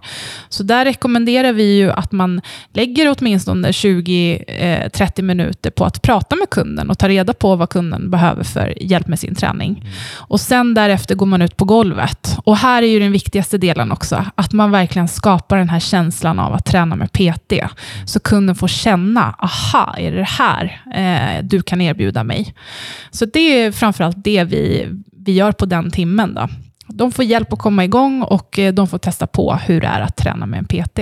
Så 0.48 0.62
där 0.62 0.84
rekommenderar 0.84 1.52
vi 1.52 1.76
ju 1.76 1.90
att 1.90 2.12
man 2.12 2.40
lägger 2.72 3.14
åtminstone 3.18 3.70
20-30 3.70 5.12
eh, 5.18 5.24
minuter 5.24 5.70
på 5.70 5.84
att 5.84 6.02
prata 6.02 6.36
med 6.36 6.50
kunden 6.50 6.90
och 6.90 6.98
ta 6.98 7.08
reda 7.08 7.32
på 7.32 7.56
vad 7.56 7.70
kunden 7.70 8.10
behöver 8.10 8.44
för 8.44 8.82
hjälp 8.82 9.06
med 9.06 9.18
sin 9.18 9.34
träning. 9.34 9.70
Mm. 9.70 9.92
Och 10.14 10.40
Sen 10.40 10.74
därefter 10.74 11.14
går 11.14 11.26
man 11.26 11.42
ut 11.42 11.56
på 11.56 11.64
golvet. 11.64 12.38
Och 12.44 12.56
Här 12.56 12.82
är 12.82 12.86
ju 12.86 13.00
den 13.00 13.12
viktigaste 13.12 13.58
delen 13.58 13.92
också, 13.92 14.24
att 14.34 14.52
man 14.52 14.70
verkligen 14.70 15.08
skapar 15.08 15.56
den 15.56 15.68
här 15.68 15.80
känslan 15.80 16.38
av 16.38 16.54
att 16.54 16.64
träna 16.64 16.96
med 16.96 17.12
PT, 17.12 17.52
så 18.06 18.20
kunden 18.20 18.56
får 18.56 18.68
känna, 18.68 19.34
aha, 19.38 19.94
är 19.98 20.10
det 20.12 20.16
det 20.16 20.24
här 20.24 20.82
eh, 20.94 21.44
du 21.44 21.62
kan 21.62 21.80
erbjuda 21.80 22.24
mig? 22.24 22.54
Så 23.10 23.24
det 23.24 23.62
är 23.62 23.72
framförallt 23.72 24.24
det 24.24 24.44
vi 24.44 24.88
vi 25.24 25.32
gör 25.32 25.52
på 25.52 25.66
den 25.66 25.90
timmen. 25.90 26.34
Då. 26.34 26.48
De 26.86 27.12
får 27.12 27.24
hjälp 27.24 27.52
att 27.52 27.58
komma 27.58 27.84
igång 27.84 28.22
och 28.22 28.58
eh, 28.58 28.74
de 28.74 28.88
får 28.88 28.98
testa 28.98 29.26
på 29.26 29.54
hur 29.54 29.80
det 29.80 29.86
är 29.86 30.00
att 30.00 30.16
träna 30.16 30.46
med 30.46 30.58
en 30.58 30.64
PT. 30.64 30.98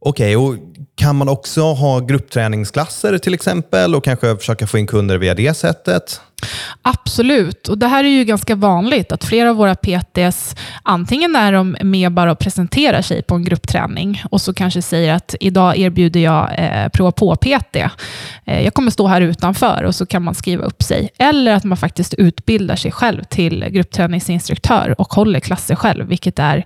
Okej, 0.00 0.36
okay, 0.36 0.36
och 0.36 0.56
kan 0.94 1.16
man 1.16 1.28
också 1.28 1.62
ha 1.62 2.00
gruppträningsklasser 2.00 3.18
till 3.18 3.34
exempel 3.34 3.94
och 3.94 4.04
kanske 4.04 4.36
försöka 4.36 4.66
få 4.66 4.78
in 4.78 4.86
kunder 4.86 5.18
via 5.18 5.34
det 5.34 5.54
sättet? 5.54 6.20
Absolut, 6.82 7.68
och 7.68 7.78
det 7.78 7.86
här 7.86 8.04
är 8.04 8.08
ju 8.08 8.24
ganska 8.24 8.54
vanligt 8.54 9.12
att 9.12 9.24
flera 9.24 9.50
av 9.50 9.56
våra 9.56 9.74
PTs 9.74 10.56
antingen 10.82 11.36
är 11.36 11.52
de 11.52 11.76
med 11.82 12.12
bara 12.12 12.32
och 12.32 12.38
presenterar 12.38 13.02
sig 13.02 13.22
på 13.22 13.34
en 13.34 13.44
gruppträning 13.44 14.22
och 14.30 14.40
så 14.40 14.54
kanske 14.54 14.82
säger 14.82 15.14
att 15.14 15.34
idag 15.40 15.78
erbjuder 15.78 16.20
jag 16.20 16.48
eh, 16.58 16.88
prova 16.88 17.12
på-PT. 17.12 17.76
Eh, 18.44 18.64
jag 18.64 18.74
kommer 18.74 18.90
stå 18.90 19.06
här 19.06 19.20
utanför 19.20 19.84
och 19.84 19.94
så 19.94 20.06
kan 20.06 20.22
man 20.22 20.34
skriva 20.34 20.64
upp 20.64 20.82
sig. 20.82 21.08
Eller 21.18 21.54
att 21.54 21.64
man 21.64 21.76
faktiskt 21.76 22.14
utbildar 22.14 22.76
sig 22.76 22.92
själv 22.92 23.22
till 23.22 23.64
gruppträningsinstruktör 23.68 24.94
och 24.98 25.12
håller 25.12 25.40
klasser 25.40 25.74
själv, 25.74 26.06
vilket 26.06 26.38
är 26.38 26.64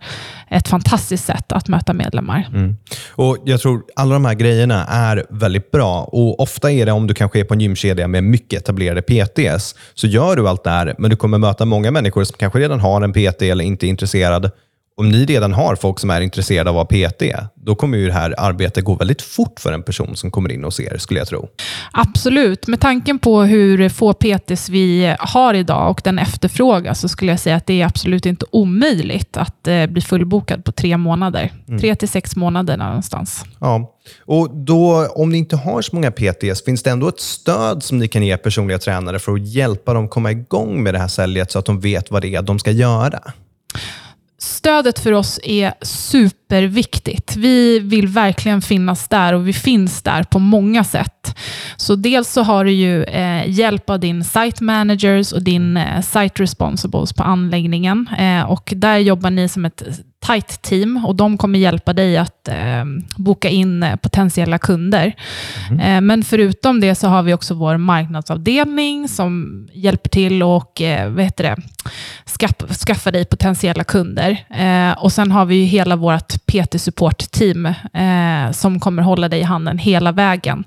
ett 0.48 0.68
fantastiskt 0.68 1.24
sätt 1.24 1.52
att 1.52 1.68
möta 1.68 1.92
medlemmar. 1.92 2.48
Mm. 2.54 2.76
Och 3.10 3.38
Jag 3.44 3.60
tror 3.60 3.82
alla 3.96 4.14
de 4.14 4.24
här 4.24 4.34
grejerna 4.34 4.84
är 4.84 5.26
väldigt 5.30 5.70
bra 5.70 6.02
och 6.02 6.40
ofta 6.40 6.70
är 6.70 6.86
det 6.86 6.92
om 6.92 7.06
du 7.06 7.14
kanske 7.14 7.40
är 7.40 7.44
på 7.44 7.54
en 7.54 7.60
gymkedja 7.60 8.08
med 8.08 8.24
mycket 8.24 8.62
etablerade 8.62 9.02
PTs, 9.02 9.61
så 9.94 10.06
gör 10.06 10.36
du 10.36 10.48
allt 10.48 10.64
det 10.64 10.70
här, 10.70 10.94
men 10.98 11.10
du 11.10 11.16
kommer 11.16 11.38
möta 11.38 11.64
många 11.64 11.90
människor 11.90 12.24
som 12.24 12.36
kanske 12.38 12.58
redan 12.58 12.80
har 12.80 13.02
en 13.02 13.12
PT 13.12 13.42
eller 13.42 13.64
inte 13.64 13.86
är 13.86 13.88
intresserad 13.88 14.50
om 14.96 15.08
ni 15.08 15.24
redan 15.24 15.52
har 15.52 15.76
folk 15.76 15.98
som 15.98 16.10
är 16.10 16.20
intresserade 16.20 16.70
av 16.70 16.78
att 16.78 16.92
vara 16.92 17.08
PT, 17.08 17.22
då 17.54 17.74
kommer 17.74 17.98
ju 17.98 18.06
det 18.06 18.12
här 18.12 18.34
arbetet 18.38 18.84
gå 18.84 18.94
väldigt 18.94 19.22
fort 19.22 19.60
för 19.60 19.72
en 19.72 19.82
person 19.82 20.16
som 20.16 20.30
kommer 20.30 20.52
in 20.52 20.64
och 20.64 20.74
ser, 20.74 20.98
skulle 20.98 21.20
jag 21.20 21.28
tro. 21.28 21.48
Absolut. 21.92 22.66
Med 22.66 22.80
tanken 22.80 23.18
på 23.18 23.42
hur 23.42 23.88
få 23.88 24.12
PTs 24.12 24.68
vi 24.68 25.14
har 25.18 25.54
idag 25.54 25.90
och 25.90 26.00
den 26.04 26.18
efterfrågan 26.18 26.94
så 26.94 27.08
skulle 27.08 27.32
jag 27.32 27.40
säga 27.40 27.56
att 27.56 27.66
det 27.66 27.80
är 27.82 27.86
absolut 27.86 28.26
inte 28.26 28.46
omöjligt 28.50 29.36
att 29.36 29.68
eh, 29.68 29.86
bli 29.86 30.00
fullbokad 30.00 30.64
på 30.64 30.72
tre 30.72 30.96
månader. 30.96 31.52
Mm. 31.68 31.80
Tre 31.80 31.94
till 31.94 32.08
sex 32.08 32.36
månader 32.36 32.76
någonstans. 32.76 33.44
Ja. 33.60 33.98
Och 34.26 34.56
då, 34.56 35.06
Om 35.06 35.30
ni 35.30 35.38
inte 35.38 35.56
har 35.56 35.82
så 35.82 35.96
många 35.96 36.10
PTs, 36.10 36.64
finns 36.64 36.82
det 36.82 36.90
ändå 36.90 37.08
ett 37.08 37.20
stöd 37.20 37.82
som 37.82 37.98
ni 37.98 38.08
kan 38.08 38.22
ge 38.22 38.36
personliga 38.36 38.78
tränare 38.78 39.18
för 39.18 39.32
att 39.32 39.46
hjälpa 39.48 39.94
dem 39.94 40.08
komma 40.08 40.30
igång 40.30 40.82
med 40.82 40.94
det 40.94 40.98
här 40.98 41.08
säljet 41.08 41.50
så 41.50 41.58
att 41.58 41.64
de 41.64 41.80
vet 41.80 42.10
vad 42.10 42.22
det 42.22 42.34
är 42.34 42.42
de 42.42 42.58
ska 42.58 42.70
göra? 42.70 43.20
Stödet 44.42 44.98
för 44.98 45.12
oss 45.12 45.40
är 45.42 45.74
superviktigt. 45.82 47.36
Vi 47.36 47.78
vill 47.78 48.08
verkligen 48.08 48.62
finnas 48.62 49.08
där 49.08 49.32
och 49.32 49.48
vi 49.48 49.52
finns 49.52 50.02
där 50.02 50.22
på 50.22 50.38
många 50.38 50.84
sätt. 50.84 51.21
Så 51.76 51.94
dels 51.94 52.28
så 52.28 52.42
har 52.42 52.64
du 52.64 52.72
ju 52.72 53.04
eh, 53.04 53.50
hjälp 53.50 53.90
av 53.90 54.00
din 54.00 54.24
site 54.24 54.64
managers 54.64 55.32
och 55.32 55.42
din 55.42 55.76
eh, 55.76 56.00
site 56.00 56.42
responsibles 56.42 57.12
på 57.12 57.22
anläggningen. 57.22 58.08
Eh, 58.18 58.42
och 58.42 58.72
där 58.76 58.96
jobbar 58.96 59.30
ni 59.30 59.48
som 59.48 59.64
ett 59.64 59.82
tight 60.26 60.62
team 60.62 61.04
och 61.06 61.14
de 61.14 61.38
kommer 61.38 61.58
hjälpa 61.58 61.92
dig 61.92 62.16
att 62.16 62.48
eh, 62.48 62.84
boka 63.16 63.48
in 63.48 63.82
eh, 63.82 63.96
potentiella 63.96 64.58
kunder. 64.58 65.12
Mm. 65.70 65.80
Eh, 65.80 66.00
men 66.00 66.24
förutom 66.24 66.80
det 66.80 66.94
så 66.94 67.08
har 67.08 67.22
vi 67.22 67.34
också 67.34 67.54
vår 67.54 67.76
marknadsavdelning 67.76 69.08
som 69.08 69.62
hjälper 69.72 70.10
till 70.10 70.42
och 70.42 70.80
eh, 70.80 71.10
vad 71.10 71.24
heter 71.24 71.44
det, 71.44 71.56
skaffa, 72.40 72.74
skaffa 72.74 73.10
dig 73.10 73.24
potentiella 73.24 73.84
kunder. 73.84 74.44
Eh, 74.50 74.92
och 74.92 75.12
sen 75.12 75.32
har 75.32 75.44
vi 75.44 75.64
hela 75.64 75.96
vårt 75.96 76.46
PT-support-team 76.46 77.66
eh, 77.92 78.52
som 78.52 78.80
kommer 78.80 79.02
hålla 79.02 79.28
dig 79.28 79.40
i 79.40 79.42
handen 79.42 79.78
hela 79.78 80.12
vägen. 80.12 80.64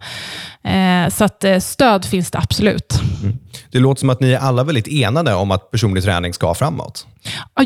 Eh, 0.65 1.09
så 1.09 1.23
att 1.23 1.43
eh, 1.43 1.59
stöd 1.59 2.05
finns 2.05 2.31
det 2.31 2.37
absolut. 2.37 3.01
Mm. 3.23 3.37
Det 3.71 3.79
låter 3.79 3.99
som 3.99 4.09
att 4.09 4.19
ni 4.19 4.31
är 4.31 4.39
alla 4.39 4.63
väldigt 4.63 4.87
enade 4.87 5.33
om 5.33 5.51
att 5.51 5.71
personlig 5.71 6.03
träning 6.03 6.33
ska 6.33 6.53
framåt. 6.53 7.07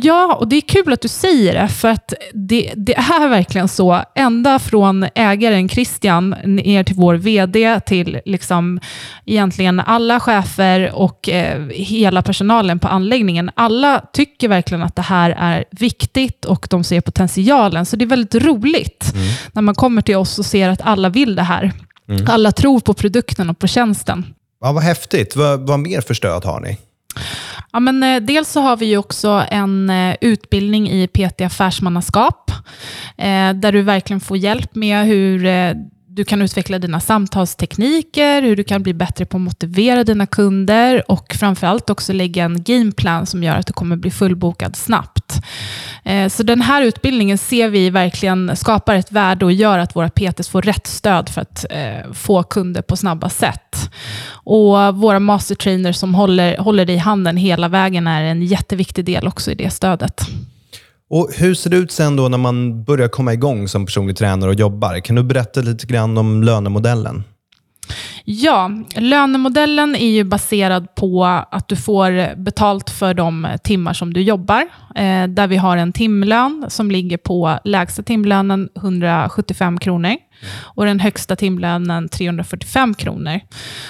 Ja, 0.01 0.37
och 0.39 0.47
det 0.47 0.55
är 0.55 0.61
kul 0.61 0.93
att 0.93 1.01
du 1.01 1.07
säger 1.07 1.53
det, 1.53 1.67
för 1.67 1.87
att 1.87 2.13
det, 2.33 2.73
det, 2.75 2.97
är 2.97 3.29
verkligen 3.29 3.67
så. 3.67 4.01
Ända 4.15 4.59
från 4.59 5.05
ägaren 5.15 5.69
Christian 5.69 6.35
ner 6.43 6.83
till 6.83 6.95
vår 6.95 7.15
VD, 7.15 7.79
till 7.79 8.19
liksom 8.25 8.79
egentligen 9.25 9.79
alla 9.79 10.19
chefer 10.19 10.91
och 10.95 11.29
eh, 11.29 11.67
hela 11.69 12.21
personalen 12.21 12.79
på 12.79 12.87
anläggningen. 12.87 13.51
Alla 13.55 14.01
tycker 14.13 14.47
verkligen 14.47 14.83
att 14.83 14.95
det 14.95 15.01
här 15.01 15.35
är 15.37 15.65
viktigt 15.71 16.45
och 16.45 16.67
de 16.69 16.83
ser 16.83 17.01
potentialen. 17.01 17.85
Så 17.85 17.95
det 17.95 18.05
är 18.05 18.09
väldigt 18.09 18.43
roligt 18.43 19.11
mm. 19.13 19.27
när 19.51 19.61
man 19.61 19.75
kommer 19.75 20.01
till 20.01 20.15
oss 20.15 20.39
och 20.39 20.45
ser 20.45 20.69
att 20.69 20.81
alla 20.81 21.09
vill 21.09 21.35
det 21.35 21.43
här. 21.43 21.73
Mm. 22.09 22.25
Alla 22.27 22.51
tror 22.51 22.79
på 22.79 22.93
produkten 22.93 23.49
och 23.49 23.59
på 23.59 23.67
tjänsten. 23.67 24.25
Ja, 24.61 24.71
vad 24.71 24.83
häftigt. 24.83 25.35
Vad, 25.35 25.67
vad 25.67 25.79
mer 25.79 26.01
för 26.01 26.13
stöd 26.13 26.45
har 26.45 26.59
ni? 26.59 26.77
Ja, 27.71 27.79
men, 27.79 28.03
eh, 28.03 28.21
dels 28.21 28.51
så 28.51 28.61
har 28.61 28.77
vi 28.77 28.97
också 28.97 29.45
en 29.51 29.89
eh, 29.89 30.15
utbildning 30.21 30.89
i 30.89 31.07
PT 31.07 31.41
affärsmannaskap, 31.41 32.51
eh, 33.17 33.53
där 33.53 33.71
du 33.71 33.81
verkligen 33.81 34.19
får 34.19 34.37
hjälp 34.37 34.75
med 34.75 35.05
hur 35.05 35.45
eh, 35.45 35.73
du 36.11 36.23
kan 36.23 36.41
utveckla 36.41 36.79
dina 36.79 36.99
samtalstekniker, 36.99 38.41
hur 38.41 38.55
du 38.55 38.63
kan 38.63 38.83
bli 38.83 38.93
bättre 38.93 39.25
på 39.25 39.37
att 39.37 39.41
motivera 39.41 40.03
dina 40.03 40.25
kunder 40.25 41.11
och 41.11 41.35
framförallt 41.39 41.89
också 41.89 42.13
lägga 42.13 42.43
en 42.43 42.63
gameplan 42.63 43.25
som 43.25 43.43
gör 43.43 43.55
att 43.55 43.67
du 43.67 43.73
kommer 43.73 43.95
bli 43.95 44.11
fullbokad 44.11 44.75
snabbt. 44.75 45.41
Eh, 46.03 46.29
så 46.29 46.43
den 46.43 46.61
här 46.61 46.83
utbildningen 46.83 47.37
ser 47.37 47.69
vi 47.69 47.89
verkligen 47.89 48.55
skapar 48.55 48.95
ett 48.95 49.11
värde 49.11 49.45
och 49.45 49.51
gör 49.51 49.79
att 49.79 49.95
våra 49.95 50.09
PTs 50.09 50.49
får 50.49 50.61
rätt 50.61 50.87
stöd 50.87 51.29
för 51.29 51.41
att 51.41 51.65
eh, 51.69 52.11
få 52.13 52.43
kunder 52.43 52.81
på 52.81 52.97
snabba 52.97 53.29
sätt. 53.29 53.91
Och 54.31 54.95
våra 54.95 55.19
mastertrainers 55.19 55.95
som 55.95 56.15
håller, 56.15 56.57
håller 56.57 56.85
dig 56.85 56.95
i 56.95 56.99
handen 56.99 57.37
hela 57.37 57.67
vägen 57.67 58.07
är 58.07 58.23
en 58.23 58.41
jätteviktig 58.41 59.05
del 59.05 59.27
också 59.27 59.51
i 59.51 59.55
det 59.55 59.69
stödet. 59.69 60.21
Och 61.09 61.29
Hur 61.33 61.53
ser 61.53 61.69
det 61.69 61.77
ut 61.77 61.91
sen 61.91 62.15
då 62.15 62.29
när 62.29 62.37
man 62.37 62.83
börjar 62.83 63.07
komma 63.07 63.33
igång 63.33 63.67
som 63.67 63.85
personlig 63.85 64.17
tränare 64.17 64.49
och 64.49 64.55
jobbar? 64.55 64.99
Kan 64.99 65.15
du 65.15 65.23
berätta 65.23 65.61
lite 65.61 65.87
grann 65.87 66.17
om 66.17 66.43
lönemodellen? 66.43 67.23
Ja, 68.23 68.71
lönemodellen 68.95 69.95
är 69.95 70.09
ju 70.09 70.23
baserad 70.23 70.95
på 70.95 71.25
att 71.51 71.67
du 71.67 71.75
får 71.75 72.35
betalt 72.35 72.89
för 72.89 73.13
de 73.13 73.47
timmar 73.63 73.93
som 73.93 74.13
du 74.13 74.21
jobbar. 74.21 74.61
Eh, 74.95 75.27
där 75.27 75.47
vi 75.47 75.57
har 75.57 75.77
en 75.77 75.93
timlön 75.93 76.65
som 76.67 76.91
ligger 76.91 77.17
på 77.17 77.59
lägsta 77.63 78.03
timlönen 78.03 78.69
175 78.75 79.79
kronor 79.79 80.15
och 80.61 80.85
den 80.85 80.99
högsta 80.99 81.35
timlönen 81.35 82.09
345 82.09 82.93
kronor. 82.93 83.39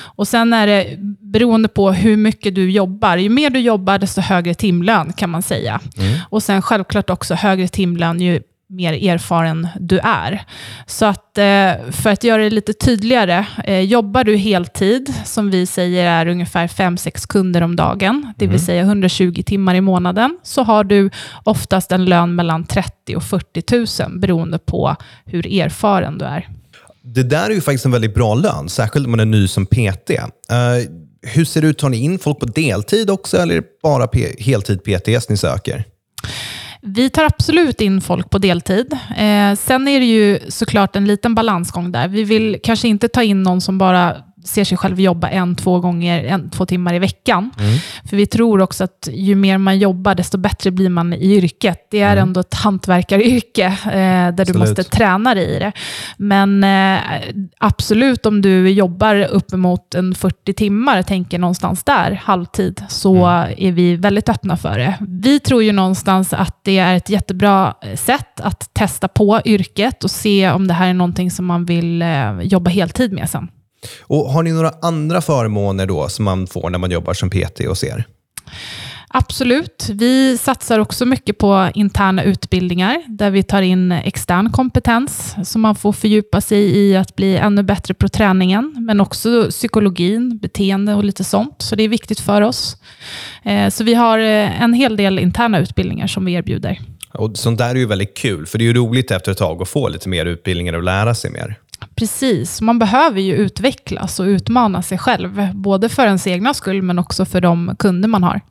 Och 0.01 0.27
Sen 0.27 0.53
är 0.53 0.67
det 0.67 0.97
beroende 1.19 1.67
på 1.67 1.91
hur 1.91 2.17
mycket 2.17 2.55
du 2.55 2.71
jobbar. 2.71 3.17
Ju 3.17 3.29
mer 3.29 3.49
du 3.49 3.59
jobbar, 3.59 3.97
desto 3.97 4.21
högre 4.21 4.53
timlön 4.53 5.13
kan 5.13 5.29
man 5.29 5.41
säga. 5.41 5.79
Mm. 5.97 6.19
Och 6.29 6.43
sen 6.43 6.61
självklart 6.61 7.09
också 7.09 7.33
högre 7.33 7.67
timlön 7.67 8.21
ju 8.21 8.41
mer 8.69 9.09
erfaren 9.09 9.67
du 9.79 9.99
är. 9.99 10.43
Så 10.85 11.05
att 11.05 11.37
eh, 11.37 11.91
för 11.91 12.09
att 12.09 12.23
göra 12.23 12.43
det 12.43 12.49
lite 12.49 12.73
tydligare, 12.73 13.45
eh, 13.63 13.79
jobbar 13.79 14.23
du 14.23 14.35
heltid, 14.35 15.13
som 15.25 15.49
vi 15.49 15.65
säger 15.65 16.05
är 16.05 16.27
ungefär 16.27 16.67
5-6 16.67 17.27
kunder 17.27 17.61
om 17.61 17.75
dagen, 17.75 18.33
det 18.37 18.45
vill 18.45 18.55
mm. 18.55 18.65
säga 18.65 18.81
120 18.81 19.43
timmar 19.45 19.75
i 19.75 19.81
månaden, 19.81 20.39
så 20.43 20.63
har 20.63 20.83
du 20.83 21.09
oftast 21.43 21.91
en 21.91 22.05
lön 22.05 22.35
mellan 22.35 22.65
30 22.65 23.15
och 23.15 23.23
40 23.23 24.03
000 24.07 24.19
beroende 24.19 24.59
på 24.59 24.95
hur 25.25 25.61
erfaren 25.61 26.17
du 26.17 26.25
är. 26.25 26.49
Det 27.01 27.23
där 27.23 27.49
är 27.49 27.53
ju 27.53 27.61
faktiskt 27.61 27.85
en 27.85 27.91
väldigt 27.91 28.13
bra 28.13 28.35
lön, 28.35 28.69
särskilt 28.69 29.05
om 29.05 29.11
man 29.11 29.19
är 29.19 29.25
ny 29.25 29.47
som 29.47 29.65
PT. 29.65 30.09
Uh, 30.09 30.17
hur 31.21 31.45
ser 31.45 31.61
det 31.61 31.67
ut? 31.67 31.77
Tar 31.77 31.89
ni 31.89 31.97
in 31.97 32.19
folk 32.19 32.39
på 32.39 32.45
deltid 32.45 33.09
också 33.09 33.37
eller 33.37 33.55
är 33.55 33.61
det 33.61 33.67
bara 33.83 34.07
P 34.07 34.25
heltid 34.39 34.83
PTs 34.83 35.29
ni 35.29 35.37
söker? 35.37 35.85
Vi 36.81 37.09
tar 37.09 37.23
absolut 37.25 37.81
in 37.81 38.01
folk 38.01 38.29
på 38.29 38.37
deltid. 38.37 38.93
Eh, 39.17 39.55
sen 39.55 39.87
är 39.87 39.99
det 39.99 40.05
ju 40.05 40.39
såklart 40.47 40.95
en 40.95 41.05
liten 41.05 41.35
balansgång 41.35 41.91
där. 41.91 42.07
Vi 42.07 42.23
vill 42.23 42.59
kanske 42.63 42.87
inte 42.87 43.07
ta 43.07 43.23
in 43.23 43.43
någon 43.43 43.61
som 43.61 43.77
bara 43.77 44.15
ser 44.43 44.63
sig 44.63 44.77
själv 44.77 44.99
jobba 44.99 45.29
en, 45.29 45.55
två 45.55 45.79
gånger, 45.79 46.23
en, 46.23 46.49
två 46.49 46.65
timmar 46.65 46.93
i 46.93 46.99
veckan. 46.99 47.51
Mm. 47.59 47.79
För 48.05 48.17
vi 48.17 48.25
tror 48.25 48.61
också 48.61 48.83
att 48.83 49.09
ju 49.11 49.35
mer 49.35 49.57
man 49.57 49.79
jobbar, 49.79 50.15
desto 50.15 50.37
bättre 50.37 50.71
blir 50.71 50.89
man 50.89 51.13
i 51.13 51.35
yrket. 51.35 51.87
Det 51.91 52.01
är 52.01 52.11
mm. 52.11 52.27
ändå 52.27 52.39
ett 52.39 52.53
hantverkaryrke 52.53 53.65
eh, 53.65 53.91
där 53.91 54.29
absolut. 54.29 54.53
du 54.53 54.59
måste 54.59 54.83
träna 54.83 55.35
dig 55.35 55.55
i 55.55 55.59
det. 55.59 55.71
Men 56.17 56.63
eh, 56.63 56.99
absolut, 57.57 58.25
om 58.25 58.41
du 58.41 58.69
jobbar 58.69 59.27
uppemot 59.31 59.95
en 59.95 60.15
40 60.15 60.53
timmar, 60.53 61.03
tänker 61.03 61.39
någonstans 61.39 61.83
där, 61.83 62.11
halvtid, 62.23 62.83
så 62.89 63.25
mm. 63.25 63.53
är 63.57 63.71
vi 63.71 63.95
väldigt 63.95 64.29
öppna 64.29 64.57
för 64.57 64.77
det. 64.77 64.97
Vi 65.07 65.39
tror 65.39 65.63
ju 65.63 65.71
någonstans 65.71 66.33
att 66.33 66.59
det 66.63 66.77
är 66.77 66.95
ett 66.95 67.09
jättebra 67.09 67.75
sätt 67.95 68.39
att 68.39 68.73
testa 68.73 69.07
på 69.07 69.41
yrket 69.45 70.03
och 70.03 70.11
se 70.11 70.51
om 70.51 70.67
det 70.67 70.73
här 70.73 70.89
är 70.89 70.93
någonting 70.93 71.31
som 71.31 71.45
man 71.45 71.65
vill 71.65 72.01
eh, 72.01 72.41
jobba 72.41 72.69
heltid 72.69 73.13
med 73.13 73.29
sen. 73.29 73.47
Och 74.01 74.31
Har 74.31 74.43
ni 74.43 74.51
några 74.51 74.73
andra 74.81 75.21
förmåner 75.21 75.85
då 75.85 76.09
som 76.09 76.25
man 76.25 76.47
får 76.47 76.69
när 76.69 76.79
man 76.79 76.91
jobbar 76.91 77.13
som 77.13 77.29
PT 77.29 77.59
och 77.69 77.77
ser? 77.77 78.05
Absolut. 79.11 79.89
Vi 79.93 80.37
satsar 80.37 80.79
också 80.79 81.05
mycket 81.05 81.37
på 81.37 81.69
interna 81.73 82.23
utbildningar 82.23 83.03
där 83.07 83.31
vi 83.31 83.43
tar 83.43 83.61
in 83.61 83.91
extern 83.91 84.51
kompetens 84.51 85.35
så 85.43 85.59
man 85.59 85.75
får 85.75 85.93
fördjupa 85.93 86.41
sig 86.41 86.77
i 86.77 86.95
att 86.95 87.15
bli 87.15 87.37
ännu 87.37 87.63
bättre 87.63 87.93
på 87.93 88.09
träningen, 88.09 88.75
men 88.87 89.01
också 89.01 89.47
psykologin, 89.49 90.37
beteende 90.37 90.93
och 90.93 91.03
lite 91.03 91.23
sånt. 91.23 91.55
Så 91.61 91.75
det 91.75 91.83
är 91.83 91.89
viktigt 91.89 92.19
för 92.19 92.41
oss. 92.41 92.77
Eh, 93.43 93.69
så 93.69 93.83
vi 93.83 93.93
har 93.93 94.19
eh, 94.19 94.61
en 94.61 94.73
hel 94.73 94.97
del 94.97 95.19
interna 95.19 95.59
utbildningar 95.59 96.07
som 96.07 96.25
vi 96.25 96.33
erbjuder. 96.33 96.79
Och 97.13 97.37
sånt 97.37 97.57
där 97.57 97.69
är 97.69 97.75
ju 97.75 97.85
väldigt 97.85 98.17
kul, 98.17 98.45
för 98.45 98.57
det 98.57 98.63
är 98.63 98.65
ju 98.65 98.73
roligt 98.73 99.11
efter 99.11 99.31
ett 99.31 99.37
tag 99.37 99.61
att 99.61 99.69
få 99.69 99.89
lite 99.89 100.09
mer 100.09 100.25
utbildningar 100.25 100.73
och 100.73 100.83
lära 100.83 101.15
sig 101.15 101.31
mer. 101.31 101.57
Precis, 101.99 102.61
man 102.61 102.79
behöver 102.79 103.21
ju 103.21 103.35
utvecklas 103.35 104.19
och 104.19 104.23
utmana 104.23 104.81
sig 104.81 104.97
själv, 104.97 105.53
både 105.53 105.89
för 105.89 106.05
ens 106.05 106.27
egna 106.27 106.53
skull 106.53 106.81
men 106.81 106.99
också 106.99 107.25
för 107.25 107.41
de 107.41 107.75
kunder 107.79 108.07
man 108.07 108.23
har. 108.23 108.41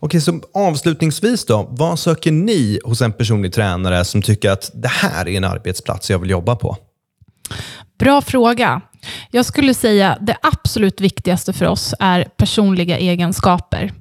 Okej, 0.00 0.20
så 0.20 0.40
avslutningsvis 0.54 1.46
då, 1.46 1.68
vad 1.70 1.98
söker 1.98 2.32
ni 2.32 2.80
hos 2.84 3.02
en 3.02 3.12
personlig 3.12 3.52
tränare 3.52 4.04
som 4.04 4.22
tycker 4.22 4.50
att 4.50 4.70
det 4.74 4.88
här 4.88 5.28
är 5.28 5.36
en 5.36 5.44
arbetsplats 5.44 6.10
jag 6.10 6.18
vill 6.18 6.30
jobba 6.30 6.56
på? 6.56 6.76
Bra 7.98 8.22
fråga. 8.22 8.80
Jag 9.30 9.46
skulle 9.46 9.74
säga 9.74 10.18
det 10.20 10.36
absolut 10.42 11.00
viktigaste 11.00 11.52
för 11.52 11.66
oss 11.66 11.94
är 12.00 12.24
personliga 12.24 12.98
egenskaper. 12.98 13.92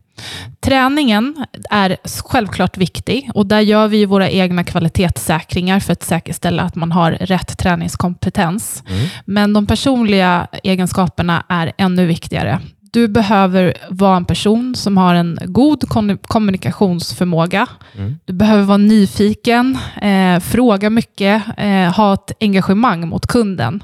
Träningen 0.60 1.46
är 1.70 1.98
självklart 2.26 2.78
viktig 2.78 3.30
och 3.34 3.46
där 3.46 3.60
gör 3.60 3.88
vi 3.88 4.06
våra 4.06 4.30
egna 4.30 4.64
kvalitetssäkringar 4.64 5.80
för 5.80 5.94
att 5.94 6.04
säkerställa 6.04 6.64
att 6.64 6.76
man 6.76 6.92
har 6.92 7.12
rätt 7.12 7.58
träningskompetens. 7.58 8.84
Mm. 8.88 9.08
Men 9.26 9.54
de 9.54 9.68
personliga 9.68 10.48
egenskaperna 10.64 11.46
är 11.50 11.74
ännu 11.78 12.06
viktigare. 12.06 12.60
Du 12.96 13.08
behöver 13.08 13.74
vara 13.90 14.18
en 14.18 14.26
person 14.26 14.76
som 14.76 14.98
har 14.98 15.16
en 15.16 15.40
god 15.46 15.84
kommunikationsförmåga. 16.22 17.68
Mm. 17.98 18.20
Du 18.26 18.34
behöver 18.34 18.64
vara 18.64 18.78
nyfiken, 18.78 19.78
eh, 20.02 20.40
fråga 20.40 20.90
mycket, 20.90 21.44
eh, 21.58 21.96
ha 21.96 22.14
ett 22.14 22.32
engagemang 22.40 23.08
mot 23.08 23.28
kunden. 23.28 23.84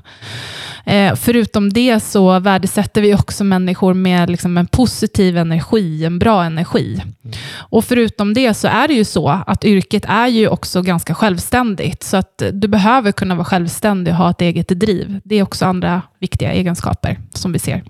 Eh, 0.85 1.15
förutom 1.15 1.73
det 1.73 1.99
så 1.99 2.39
värdesätter 2.39 3.01
vi 3.01 3.15
också 3.15 3.43
människor 3.43 3.93
med 3.93 4.29
liksom 4.29 4.57
en 4.57 4.67
positiv 4.67 5.37
energi, 5.37 6.05
en 6.05 6.19
bra 6.19 6.43
energi. 6.43 6.93
Mm. 6.93 7.37
Och 7.57 7.85
förutom 7.85 8.33
det 8.33 8.53
så 8.53 8.67
är 8.67 8.87
det 8.87 8.93
ju 8.93 9.05
så 9.05 9.27
att 9.47 9.65
yrket 9.65 10.05
är 10.07 10.27
ju 10.27 10.47
också 10.47 10.81
ganska 10.81 11.15
självständigt. 11.15 12.03
Så 12.03 12.17
att 12.17 12.43
du 12.53 12.67
behöver 12.67 13.11
kunna 13.11 13.35
vara 13.35 13.45
självständig 13.45 14.13
och 14.13 14.17
ha 14.17 14.29
ett 14.29 14.41
eget 14.41 14.67
driv. 14.67 15.19
Det 15.23 15.35
är 15.35 15.43
också 15.43 15.65
andra 15.65 16.01
viktiga 16.19 16.51
egenskaper 16.51 17.19
som 17.33 17.53
vi 17.53 17.59
ser. 17.59 17.83